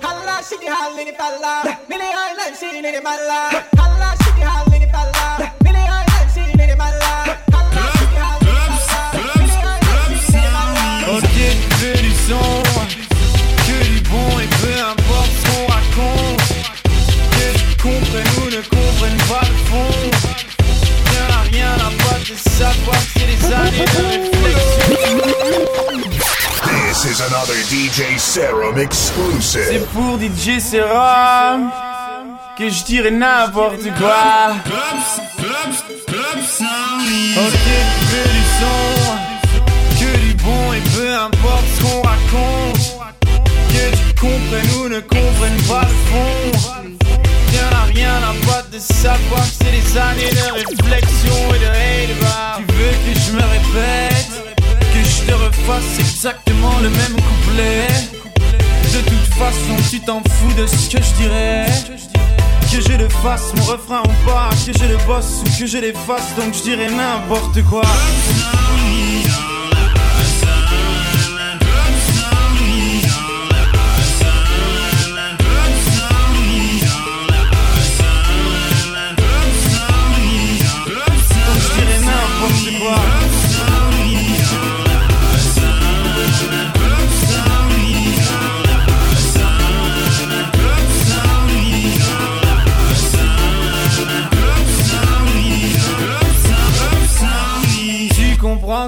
Palla, 0.00 0.40
shiki 0.48 0.66
hallini 0.66 1.12
palla, 1.12 1.62
mini 1.88 2.04
island 2.04 2.54
shini 2.58 2.80
ni 2.82 3.00
malla. 3.00 3.38
Palla, 3.76 4.08
shiki 4.22 4.42
hallini 4.50 4.86
palla, 4.94 5.26
mini 5.64 5.82
island 5.82 6.28
shini 6.34 6.66
ni 6.66 6.74
malla. 6.74 7.10
Palla, 7.52 7.82
shiki 7.96 8.18
hallini 8.24 8.76
palla, 8.76 9.00
mini 10.08 10.48
malla. 10.56 10.84
Ok, 11.16 11.36
veux 11.80 12.00
du 12.02 12.12
son, 12.26 12.62
que 13.66 13.76
du 13.84 13.98
bon 14.10 14.30
et 14.40 14.50
peu 14.60 14.76
importe 14.92 15.32
ce 15.38 15.44
qu'on 15.48 15.64
raconte. 15.74 16.46
Que 17.34 17.46
tu 17.58 17.68
comprennes 17.82 18.34
ou 18.40 18.46
ne 18.56 18.62
comprennes 18.76 19.22
pas 19.28 19.44
le 19.50 19.56
fond. 19.68 19.94
Rien 21.10 21.26
à 21.38 21.40
rien 21.52 21.72
à 21.74 21.90
pas 22.04 22.18
de 22.18 22.34
savoir 22.58 22.98
que 22.98 23.06
c'est 23.14 23.28
des 23.32 23.42
années 23.52 23.88
de 23.94 24.02
réflexion. 24.12 24.94
This 26.94 27.18
is 27.18 27.20
another 27.20 27.54
DJ 27.66 28.18
Serum 28.20 28.76
C'est 28.76 28.82
exclusive. 28.84 29.84
pour 29.92 30.16
DJ 30.16 30.60
Serum 30.60 31.70
que 32.56 32.68
je 32.70 32.84
dirais 32.84 33.10
n'importe 33.10 33.82
quoi. 33.98 34.54
Ok, 34.56 34.76
tu 37.98 38.06
veux 38.06 38.30
du 38.30 38.44
son, 38.60 38.86
que 39.98 40.10
du 40.18 40.34
bon 40.34 40.72
et 40.72 40.82
peu 40.96 41.10
importe 41.16 41.64
ce 41.76 41.82
qu'on 41.82 42.00
raconte. 42.02 42.84
Que 43.70 43.84
tu 43.96 44.14
comprennes 44.20 44.72
ou 44.78 44.88
ne 44.88 45.00
comprennes 45.00 45.62
pas 45.68 45.82
le 45.82 45.96
fond. 46.10 46.46
Rien 47.50 47.70
à 47.72 47.84
rien 47.92 48.16
à 48.22 48.32
pas 48.46 48.62
de 48.72 48.78
savoir 48.78 49.42
que 49.42 49.54
c'est 49.58 49.72
des 49.72 49.98
années 49.98 50.30
de 50.30 50.46
réflexion 50.52 51.38
et 51.54 51.58
de 51.58 51.66
hate. 51.66 52.14
Tu 52.56 52.62
veux 52.72 52.94
que 53.04 53.12
je 53.20 53.30
me 53.32 53.42
répète, 53.42 54.28
que 54.28 54.33
je 55.24 55.32
te 55.32 55.34
refasse 55.34 55.98
exactement 55.98 56.72
le 56.82 56.90
même 56.90 57.16
couplet. 57.16 57.86
De 58.92 59.00
toute 59.08 59.34
façon, 59.34 59.76
tu 59.90 60.00
t'en 60.00 60.22
fous 60.22 60.52
de 60.56 60.66
ce 60.66 60.90
que 60.90 61.02
je 61.02 61.14
dirais. 61.22 61.66
Que 62.70 62.80
je 62.80 62.96
le 62.96 63.08
fasse, 63.08 63.52
mon 63.56 63.64
refrain 63.64 64.02
ou 64.04 64.28
pas, 64.28 64.50
que 64.66 64.76
je 64.76 64.84
le 64.84 64.96
bosse 65.06 65.42
ou 65.42 65.58
que 65.58 65.66
je 65.66 65.78
l'efface, 65.78 66.34
donc 66.36 66.54
je 66.54 66.62
dirais 66.62 66.90
n'importe 66.90 67.62
quoi. 67.64 67.82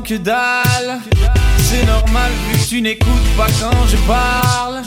Que 0.03 0.15
dalle 0.15 1.01
c'est 1.59 1.85
normal 1.85 2.31
vu 2.49 2.59
que 2.59 2.69
tu 2.69 2.81
n'écoutes 2.81 3.37
pas 3.37 3.49
quand 3.61 3.87
je 3.89 3.97
parle. 4.09 4.83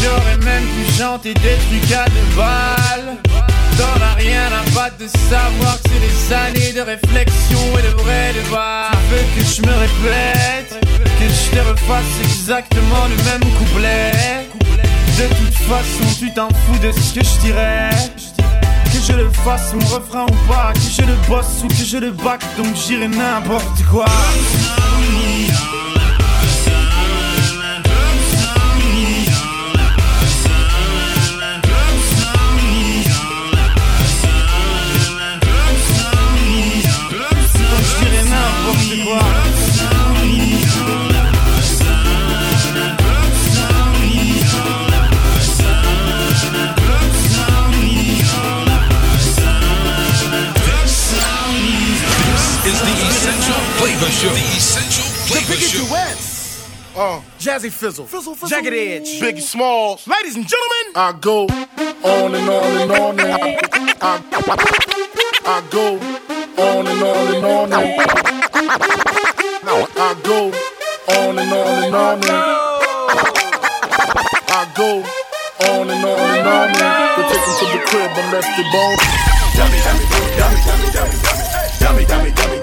J'aurais 0.00 0.36
même 0.44 0.64
pu 0.64 0.92
chanter 0.98 1.34
des 1.34 1.56
trucs 1.68 1.92
à 1.92 2.04
deux 2.04 2.36
balles. 2.36 3.16
T'en 3.76 4.00
as 4.02 4.14
rien 4.14 4.46
à 4.46 4.70
battre 4.74 4.98
de 4.98 5.08
savoir 5.08 5.80
que 5.82 5.88
c'est 5.88 6.00
des 6.00 6.32
années 6.32 6.72
de 6.72 6.80
réflexion 6.80 7.58
et 7.78 7.82
de 7.82 8.02
vrai 8.02 8.32
débat. 8.34 8.90
Tu 8.92 9.14
veux 9.14 9.24
que 9.34 9.44
je 9.54 9.62
me 9.62 9.74
répète, 9.84 10.86
que 11.18 11.28
je 11.28 11.56
te 11.56 11.68
refasse 11.68 12.14
exactement 12.22 13.06
le 13.08 13.16
même 13.24 13.52
couplet? 13.58 14.12
De 15.18 15.26
toute 15.34 15.54
façon, 15.54 16.18
tu 16.18 16.32
t'en 16.32 16.48
fous 16.48 16.78
de 16.82 16.92
ce 16.92 17.14
que 17.14 17.24
je 17.24 17.40
dirais. 17.40 17.90
Que 18.84 18.98
je 19.06 19.12
le 19.12 19.30
fasse 19.30 19.72
mon 19.74 19.86
refrain 19.86 20.24
ou 20.24 20.52
pas, 20.52 20.72
que 20.74 20.80
je 20.80 21.02
le 21.02 21.14
bosse 21.28 21.62
ou 21.64 21.68
que 21.68 21.74
je 21.74 21.98
le 21.98 22.10
back, 22.10 22.42
donc 22.56 22.74
j'irai 22.74 23.08
n'importe 23.08 23.82
quoi. 23.90 24.06
Show. 54.12 54.28
The 54.28 54.56
Essential 54.56 55.04
The 55.04 55.10
Flavor 55.28 55.52
biggest 55.54 55.74
Show. 55.74 55.86
duets. 55.88 56.32
Uh, 56.94 57.20
Jazzy 57.38 57.70
Fizzle. 57.72 58.06
Fizzle, 58.06 58.34
Fizzle. 58.34 58.48
Jagged 58.48 58.72
Edge. 58.74 59.20
Biggie 59.20 59.40
Smalls. 59.40 60.06
Ladies 60.06 60.36
and 60.36 60.46
gentlemen, 60.46 60.92
I 60.94 61.12
go 61.20 61.46
on 62.04 62.34
and 62.34 62.48
on 62.48 62.80
and 62.82 62.92
on 62.92 63.20
and 63.20 63.32
I, 64.02 64.20
I 65.46 65.62
go 65.70 65.96
on 65.96 66.86
and 66.86 67.02
on 67.02 67.34
and 67.34 67.44
on 67.44 67.72
and 67.72 67.84
I 69.96 70.14
go 70.22 70.52
on 71.08 71.38
and 71.38 71.52
on 71.52 71.84
and 71.84 71.94
on 71.94 72.18
and 72.18 72.32
I 74.48 74.72
go 74.76 75.02
on 75.64 75.90
and 75.90 76.04
on 76.04 76.18
and 76.20 76.48
on 76.48 76.68
and 76.68 76.76
Go 77.16 77.22
take 77.28 77.44
them 77.44 77.54
to 77.58 77.66
the 77.72 77.80
crib 77.86 78.10
unless 78.14 78.46
they 78.56 78.66
bone. 78.70 78.96
Dummy, 79.56 79.78
dummy, 79.80 80.04
dummy, 80.12 80.30
dummy, 80.36 80.58
dummy, 80.62 80.88
dummy, 80.92 81.16
dummy, 81.22 81.46
dummy, 81.80 82.04
dummy, 82.04 82.04
dummy, 82.04 82.04
dummy, 82.04 82.30
dummy, 82.32 82.61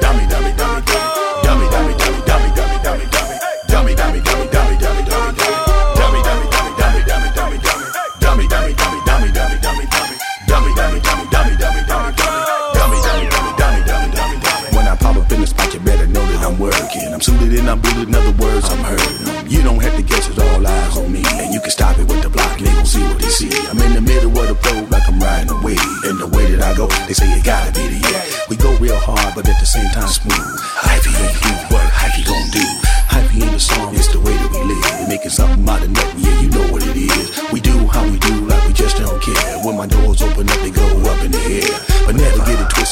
working. 17.50 17.60
And 17.60 17.70
I'm 17.70 17.82
booted, 17.82 18.08
in 18.08 18.16
other 18.16 18.32
words, 18.38 18.70
I'm 18.70 18.84
heard. 18.84 19.50
You 19.50 19.62
don't 19.64 19.82
have 19.82 19.96
to 19.96 20.04
guess 20.04 20.30
it, 20.30 20.40
all 20.40 20.66
eyes 20.66 20.98
on 20.98 21.12
me. 21.12 21.24
And 21.26 21.54
you 21.54 21.60
can 21.60 21.72
stop 21.72 21.98
it 21.98 22.08
with 22.08 22.22
the 22.22 22.30
block, 22.30 22.60
they 22.60 22.66
gon' 22.66 22.86
see 22.86 23.02
what 23.04 23.20
they 23.20 23.30
see. 23.30 23.50
I'm 23.70 23.80
in 23.80 23.94
the 23.94 24.02
middle 24.02 24.30
of 24.38 24.48
the 24.48 24.58
road 24.70 24.92
like 24.92 25.08
I'm 25.08 25.20
riding 25.20 25.50
a 25.52 25.60
wave. 25.64 25.82
And 26.06 26.20
the 26.20 26.28
way 26.28 26.52
that 26.52 26.62
I 26.62 26.76
go, 26.76 26.88
they 27.08 27.14
say 27.14 27.26
it 27.26 27.44
gotta 27.44 27.72
be 27.74 27.88
the 27.88 28.00
yeah. 28.10 28.24
We 28.50 28.56
go 28.56 28.76
real 28.78 28.98
hard, 28.98 29.36
but 29.36 29.48
at 29.48 29.60
the 29.60 29.66
same 29.66 29.90
time 29.92 30.08
smooth. 30.08 30.38
Hyphy 30.78 31.12
ain't 31.18 31.42
do 31.42 31.52
what 31.74 31.86
Hyphy 31.90 32.24
gon' 32.26 32.50
do. 32.54 32.66
Hyphy 33.10 33.42
ain't 33.46 33.56
a 33.56 33.60
song, 33.60 33.96
it's 33.96 34.12
the 34.14 34.20
way 34.20 34.34
that 34.34 34.52
we 34.52 34.62
live. 34.70 34.84
We're 35.02 35.10
making 35.10 35.32
something 35.32 35.68
out 35.68 35.82
of 35.82 35.90
nothing, 35.90 36.22
yeah, 36.22 36.42
you 36.42 36.50
know 36.50 36.66
what 36.72 36.86
it 36.86 36.96
is. 36.96 37.52
We 37.52 37.60
do 37.60 37.88
how 37.88 38.06
we 38.06 38.20
do, 38.20 38.46
like 38.46 38.66
we 38.68 38.74
just 38.74 38.98
don't 38.98 39.22
care. 39.22 39.58
When 39.66 39.78
my 39.78 39.88
doors 39.88 40.22
open 40.22 40.50
up, 40.50 40.60
they 40.60 40.72
go 40.72 40.86
up 41.10 41.24
in 41.26 41.32
the 41.32 41.42
air. 41.66 41.89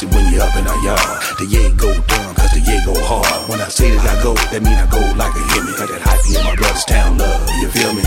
When 0.06 0.32
you're 0.32 0.42
up 0.42 0.54
in 0.54 0.64
our 0.64 0.78
yard. 0.84 1.22
The 1.38 1.46
yay 1.50 1.74
go 1.74 1.92
dumb, 1.92 2.34
cause 2.36 2.52
the 2.52 2.60
yay 2.60 2.78
go 2.86 2.94
hard. 3.02 3.48
When 3.50 3.60
I 3.60 3.66
say 3.66 3.90
that 3.90 4.06
I 4.06 4.22
go, 4.22 4.34
that 4.34 4.62
mean 4.62 4.78
I 4.78 4.86
go 4.86 5.02
like 5.18 5.34
a 5.34 5.42
hemi. 5.50 5.74
Got 5.74 5.88
that 5.90 6.02
hyphy 6.06 6.38
in 6.38 6.44
my 6.44 6.54
brother's 6.54 6.84
town 6.84 7.18
love, 7.18 7.50
you 7.58 7.68
feel 7.68 7.92
me? 7.92 8.02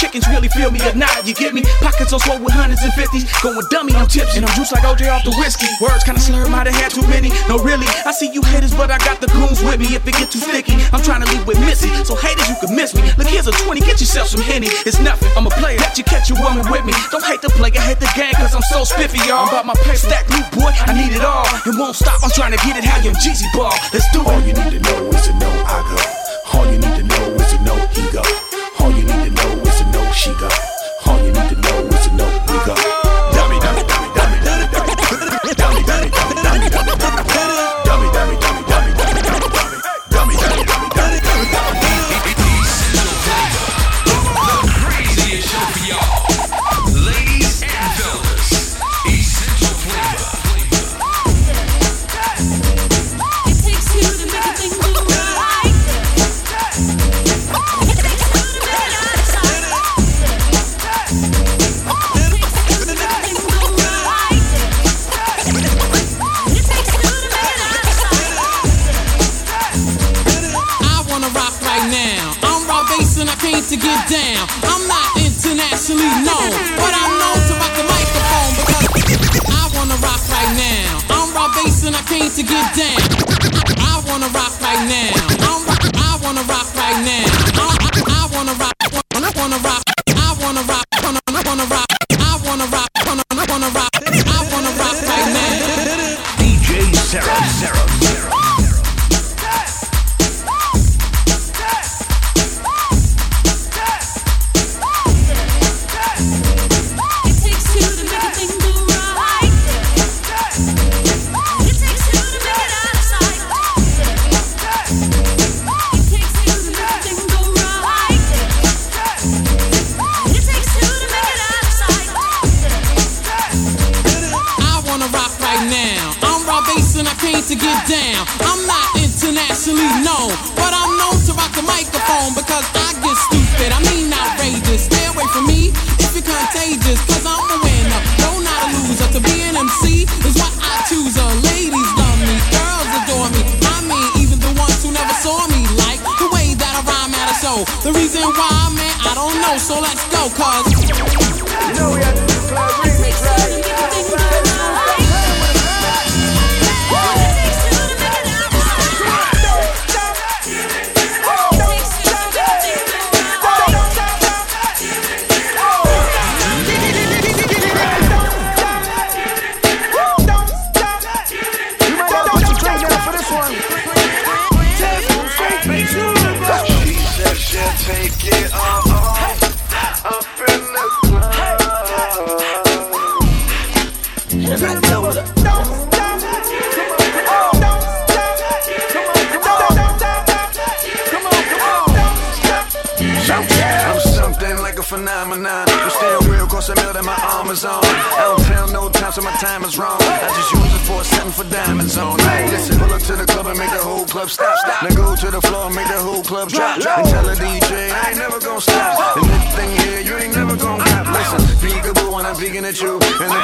Chickens 0.00 0.24
really 0.32 0.48
feel 0.48 0.72
me 0.72 0.80
or 0.88 0.96
not. 0.96 1.28
You 1.28 1.34
get 1.36 1.52
me? 1.52 1.60
Pockets 1.84 2.12
on 2.16 2.20
swole 2.20 2.40
with 2.40 2.56
hundreds 2.56 2.80
and 2.80 2.92
fifties. 2.96 3.28
Going 3.44 3.60
dummy, 3.68 3.92
I'm 3.92 4.08
tipsy. 4.08 4.40
And 4.40 4.48
I'm 4.48 4.54
juiced 4.56 4.72
like 4.72 4.82
OJ 4.88 5.12
off 5.12 5.28
the 5.28 5.34
whiskey. 5.36 5.68
Words 5.84 6.02
kinda 6.08 6.20
slurred, 6.20 6.48
might 6.48 6.64
have 6.64 6.74
had 6.80 6.90
too 6.90 7.04
many. 7.12 7.28
No, 7.52 7.60
really. 7.60 7.84
I 8.08 8.12
see 8.16 8.32
you 8.32 8.40
haters, 8.40 8.72
but 8.72 8.90
I 8.90 8.96
got 9.04 9.20
the 9.20 9.28
goons 9.28 9.60
with 9.60 9.76
me. 9.76 9.92
If 9.92 10.08
it 10.08 10.16
get 10.16 10.32
too 10.32 10.40
sticky, 10.40 10.80
I'm 10.96 11.04
trying 11.04 11.20
to 11.20 11.28
leave 11.28 11.44
with 11.46 11.60
Missy. 11.60 11.92
So 12.08 12.16
haters, 12.16 12.48
you 12.48 12.56
can 12.64 12.74
miss 12.74 12.96
me. 12.96 13.04
Look, 13.20 13.28
here's 13.28 13.46
a 13.46 13.52
20, 13.52 13.80
get 13.84 14.00
yourself 14.00 14.28
some 14.32 14.40
Henny. 14.40 14.72
It's 14.88 14.98
nothing. 14.98 15.28
I'm 15.36 15.46
a 15.46 15.54
player. 15.60 15.76
Let 15.76 15.98
you 15.98 16.04
catch 16.04 16.32
a 16.32 16.36
woman 16.40 16.64
with 16.72 16.84
me. 16.88 16.96
Don't 17.12 17.24
hate 17.24 17.42
the 17.42 17.52
player, 17.52 17.76
hate 17.76 18.00
the 18.00 18.10
game, 18.16 18.32
cause 18.40 18.54
I'm 18.56 18.64
so 18.72 18.84
spiffy, 18.84 19.20
y'all. 19.28 19.44
I'm 19.44 19.48
about 19.52 19.66
my 19.66 19.76
pay 19.84 19.96
stack, 20.00 20.24
new 20.32 20.40
boy. 20.56 20.72
I 20.88 20.96
need 20.96 21.12
it 21.12 21.24
all. 21.24 21.44
It 21.68 21.76
won't 21.76 21.96
stop. 21.96 22.24
I'm 22.24 22.32
trying 22.32 22.56
to 22.56 22.60
get 22.64 22.76
it 22.80 22.84
how 22.84 23.04
you 23.04 23.12
Jeezy 23.20 23.52
ball. 23.52 23.74
Let's 23.92 24.08
do 24.12 24.22
it. 24.22 24.26
All 24.26 24.40
you 24.40 24.54
need 24.56 24.72
to 24.72 24.80
know 24.80 25.12
is 25.12 25.26
to 25.28 25.32
know 25.36 25.52
I 25.68 25.84
go. 25.84 26.19
nigga. 30.40 30.69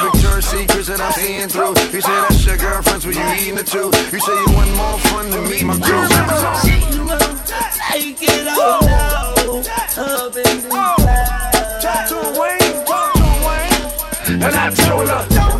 Victoria's 0.01 0.45
Secrets 0.45 0.87
that 0.87 1.01
I'm 1.01 1.11
seeing 1.13 1.49
through. 1.49 1.73
You 1.93 2.01
say 2.01 2.17
that's 2.21 2.45
your 2.45 2.57
girlfriend's 2.57 3.05
when 3.05 3.15
you 3.15 3.27
eating 3.41 3.55
the 3.55 3.63
two. 3.63 3.89
You 4.11 4.19
say 4.19 4.33
you 4.33 4.49
want 4.55 4.71
more 4.75 4.99
fun 5.09 5.29
than 5.29 5.43
me, 5.49 5.63
my 5.63 5.77
girl. 5.77 6.07
Take 7.91 8.21
it 8.21 8.47
all 8.47 8.87
out, 8.87 9.37
up 9.97 10.35
in 10.35 10.61
the 10.61 10.69
oh, 10.71 10.95
clouds. 10.97 11.83
Talk 11.83 12.07
to 12.09 12.19
Wayne, 12.39 12.85
talk 12.85 13.13
to 13.13 13.29
Wayne. 13.47 14.43
And 14.43 14.55
I 14.55 14.69
told 14.73 15.09
her. 15.09 15.56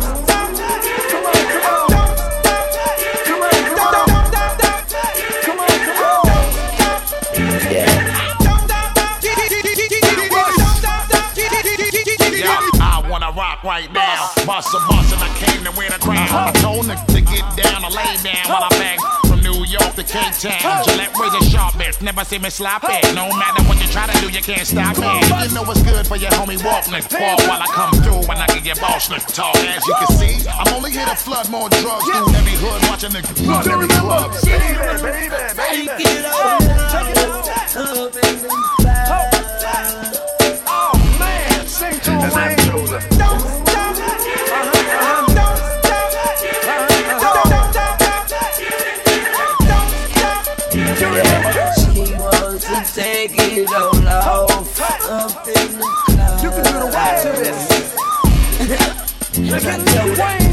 Bust 14.48 14.72
a 14.72 14.80
bust 14.88 15.12
and 15.12 15.20
I 15.20 15.28
came 15.36 15.60
to 15.60 15.72
win 15.76 15.92
a 15.92 16.00
crown. 16.00 16.24
I 16.24 16.48
told 16.64 16.88
Nick 16.88 16.96
to 17.12 17.20
get 17.20 17.44
down 17.52 17.84
or 17.84 17.92
lay 17.92 18.16
down 18.24 18.48
while 18.48 18.64
I 18.64 18.72
bang 18.80 18.96
from 19.28 19.44
New 19.44 19.60
York 19.68 19.92
to 19.92 20.02
Cape 20.02 20.32
Town. 20.40 20.88
Gillette 20.88 21.12
razor 21.20 21.44
sharp 21.52 21.74
bitch, 21.76 22.00
never 22.00 22.24
see 22.24 22.38
me 22.38 22.48
slap 22.48 22.80
it. 22.88 23.12
No 23.12 23.28
matter 23.28 23.60
what 23.68 23.76
you 23.76 23.86
try 23.92 24.08
to 24.08 24.16
do, 24.24 24.32
you 24.32 24.40
can't 24.40 24.66
stop 24.66 24.96
me. 24.96 25.04
You 25.44 25.52
know 25.52 25.68
what's 25.68 25.82
good 25.82 26.06
for 26.06 26.16
your 26.16 26.30
homie 26.32 26.56
Walkman. 26.64 27.04
Fall 27.04 27.36
while 27.44 27.60
I 27.60 27.68
come 27.76 27.92
through 28.00 28.24
when 28.24 28.38
I 28.40 28.46
can 28.46 28.64
get 28.64 28.80
boss 28.80 29.10
look 29.10 29.20
tall. 29.36 29.52
As 29.68 29.84
you 29.84 29.94
can 30.00 30.16
see, 30.16 30.48
I'm 30.48 30.72
only 30.72 30.92
here 30.92 31.04
to 31.04 31.14
flood 31.14 31.50
more 31.50 31.68
drugs 31.68 32.08
through 32.08 32.32
every 32.32 32.56
hood, 32.56 32.80
watching 32.88 33.12
the 33.12 33.20
run 33.44 33.68
every 33.68 33.88
club. 34.00 34.32
Take 34.40 34.64
it 34.64 36.24
all 36.24 36.56
out, 36.56 37.76
up 37.76 38.16
in 38.16 38.40
the 38.40 38.48
clouds. 38.80 40.16
Oh 40.64 40.96
man, 41.20 41.66
sing 41.68 42.00
to 42.00 42.12
and 42.16 42.32
I 42.32 43.67
She 50.98 51.04
wants 51.04 52.64
to 52.66 53.00
take 53.00 53.30
it 53.38 53.72
all 53.72 54.08
off 54.08 54.80
up 55.08 55.46
in 55.46 55.78
the. 55.78 55.86
You 56.42 56.50
can 56.50 56.64
do 56.64 56.72
the 56.72 56.90
wax 56.92 57.22
to 57.22 57.30
this. 57.38 57.60
I 59.38 59.60
told 59.60 60.18
her, 60.18 60.47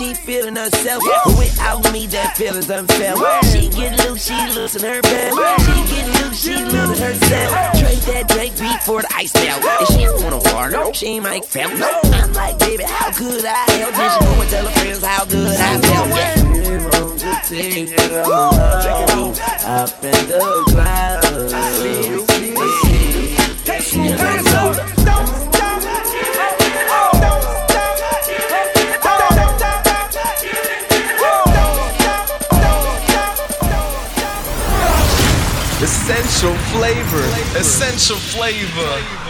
she 0.00 0.14
feeling 0.14 0.56
herself. 0.56 1.02
Without 1.38 1.92
me, 1.92 2.06
that 2.06 2.34
feeling's 2.34 2.70
unfair. 2.70 3.14
She 3.52 3.68
get 3.68 3.98
loose, 4.00 4.24
she 4.24 4.32
losing 4.56 4.82
her 4.82 5.02
bed. 5.02 5.34
She 5.60 5.84
get 5.92 6.08
loose, 6.16 6.40
she 6.40 6.56
losing 6.56 7.04
herself. 7.04 7.52
Trade 7.78 8.00
that 8.08 8.26
Drake 8.28 8.58
beat 8.58 8.82
for 8.82 9.02
the 9.02 9.12
ice 9.14 9.34
melt. 9.34 9.62
And 9.62 9.86
she 9.92 10.08
wanna 10.24 10.38
water, 10.54 10.94
she 10.94 11.20
might 11.20 11.44
felt. 11.44 11.72
I'm 11.72 12.32
like, 12.32 12.58
baby, 12.60 12.84
how 12.84 13.12
could 13.12 13.44
I 13.44 13.70
help? 13.76 13.94
Then 13.94 14.10
she 14.10 14.20
go 14.24 14.40
and 14.40 14.50
tell 14.50 14.64
her 14.66 14.72
friends 14.80 15.04
how 15.04 15.26
good 15.26 15.60
I 15.60 15.78
felt. 15.84 16.08
Yeah. 16.08 16.34
She 16.34 16.40
wants 16.80 17.22
to 17.22 17.32
take 17.54 17.92
it 17.92 18.12
off 18.24 18.56
up 19.66 20.02
in 20.04 20.28
the 20.28 20.64
clouds. 20.68 21.52
And 21.52 21.54
I 21.54 21.56
see 23.80 24.08
told 24.50 24.76
her, 24.76 24.99
Essential 35.82 36.54
flavor. 36.72 37.24
Essential 37.56 38.18
flavor. 38.18 39.29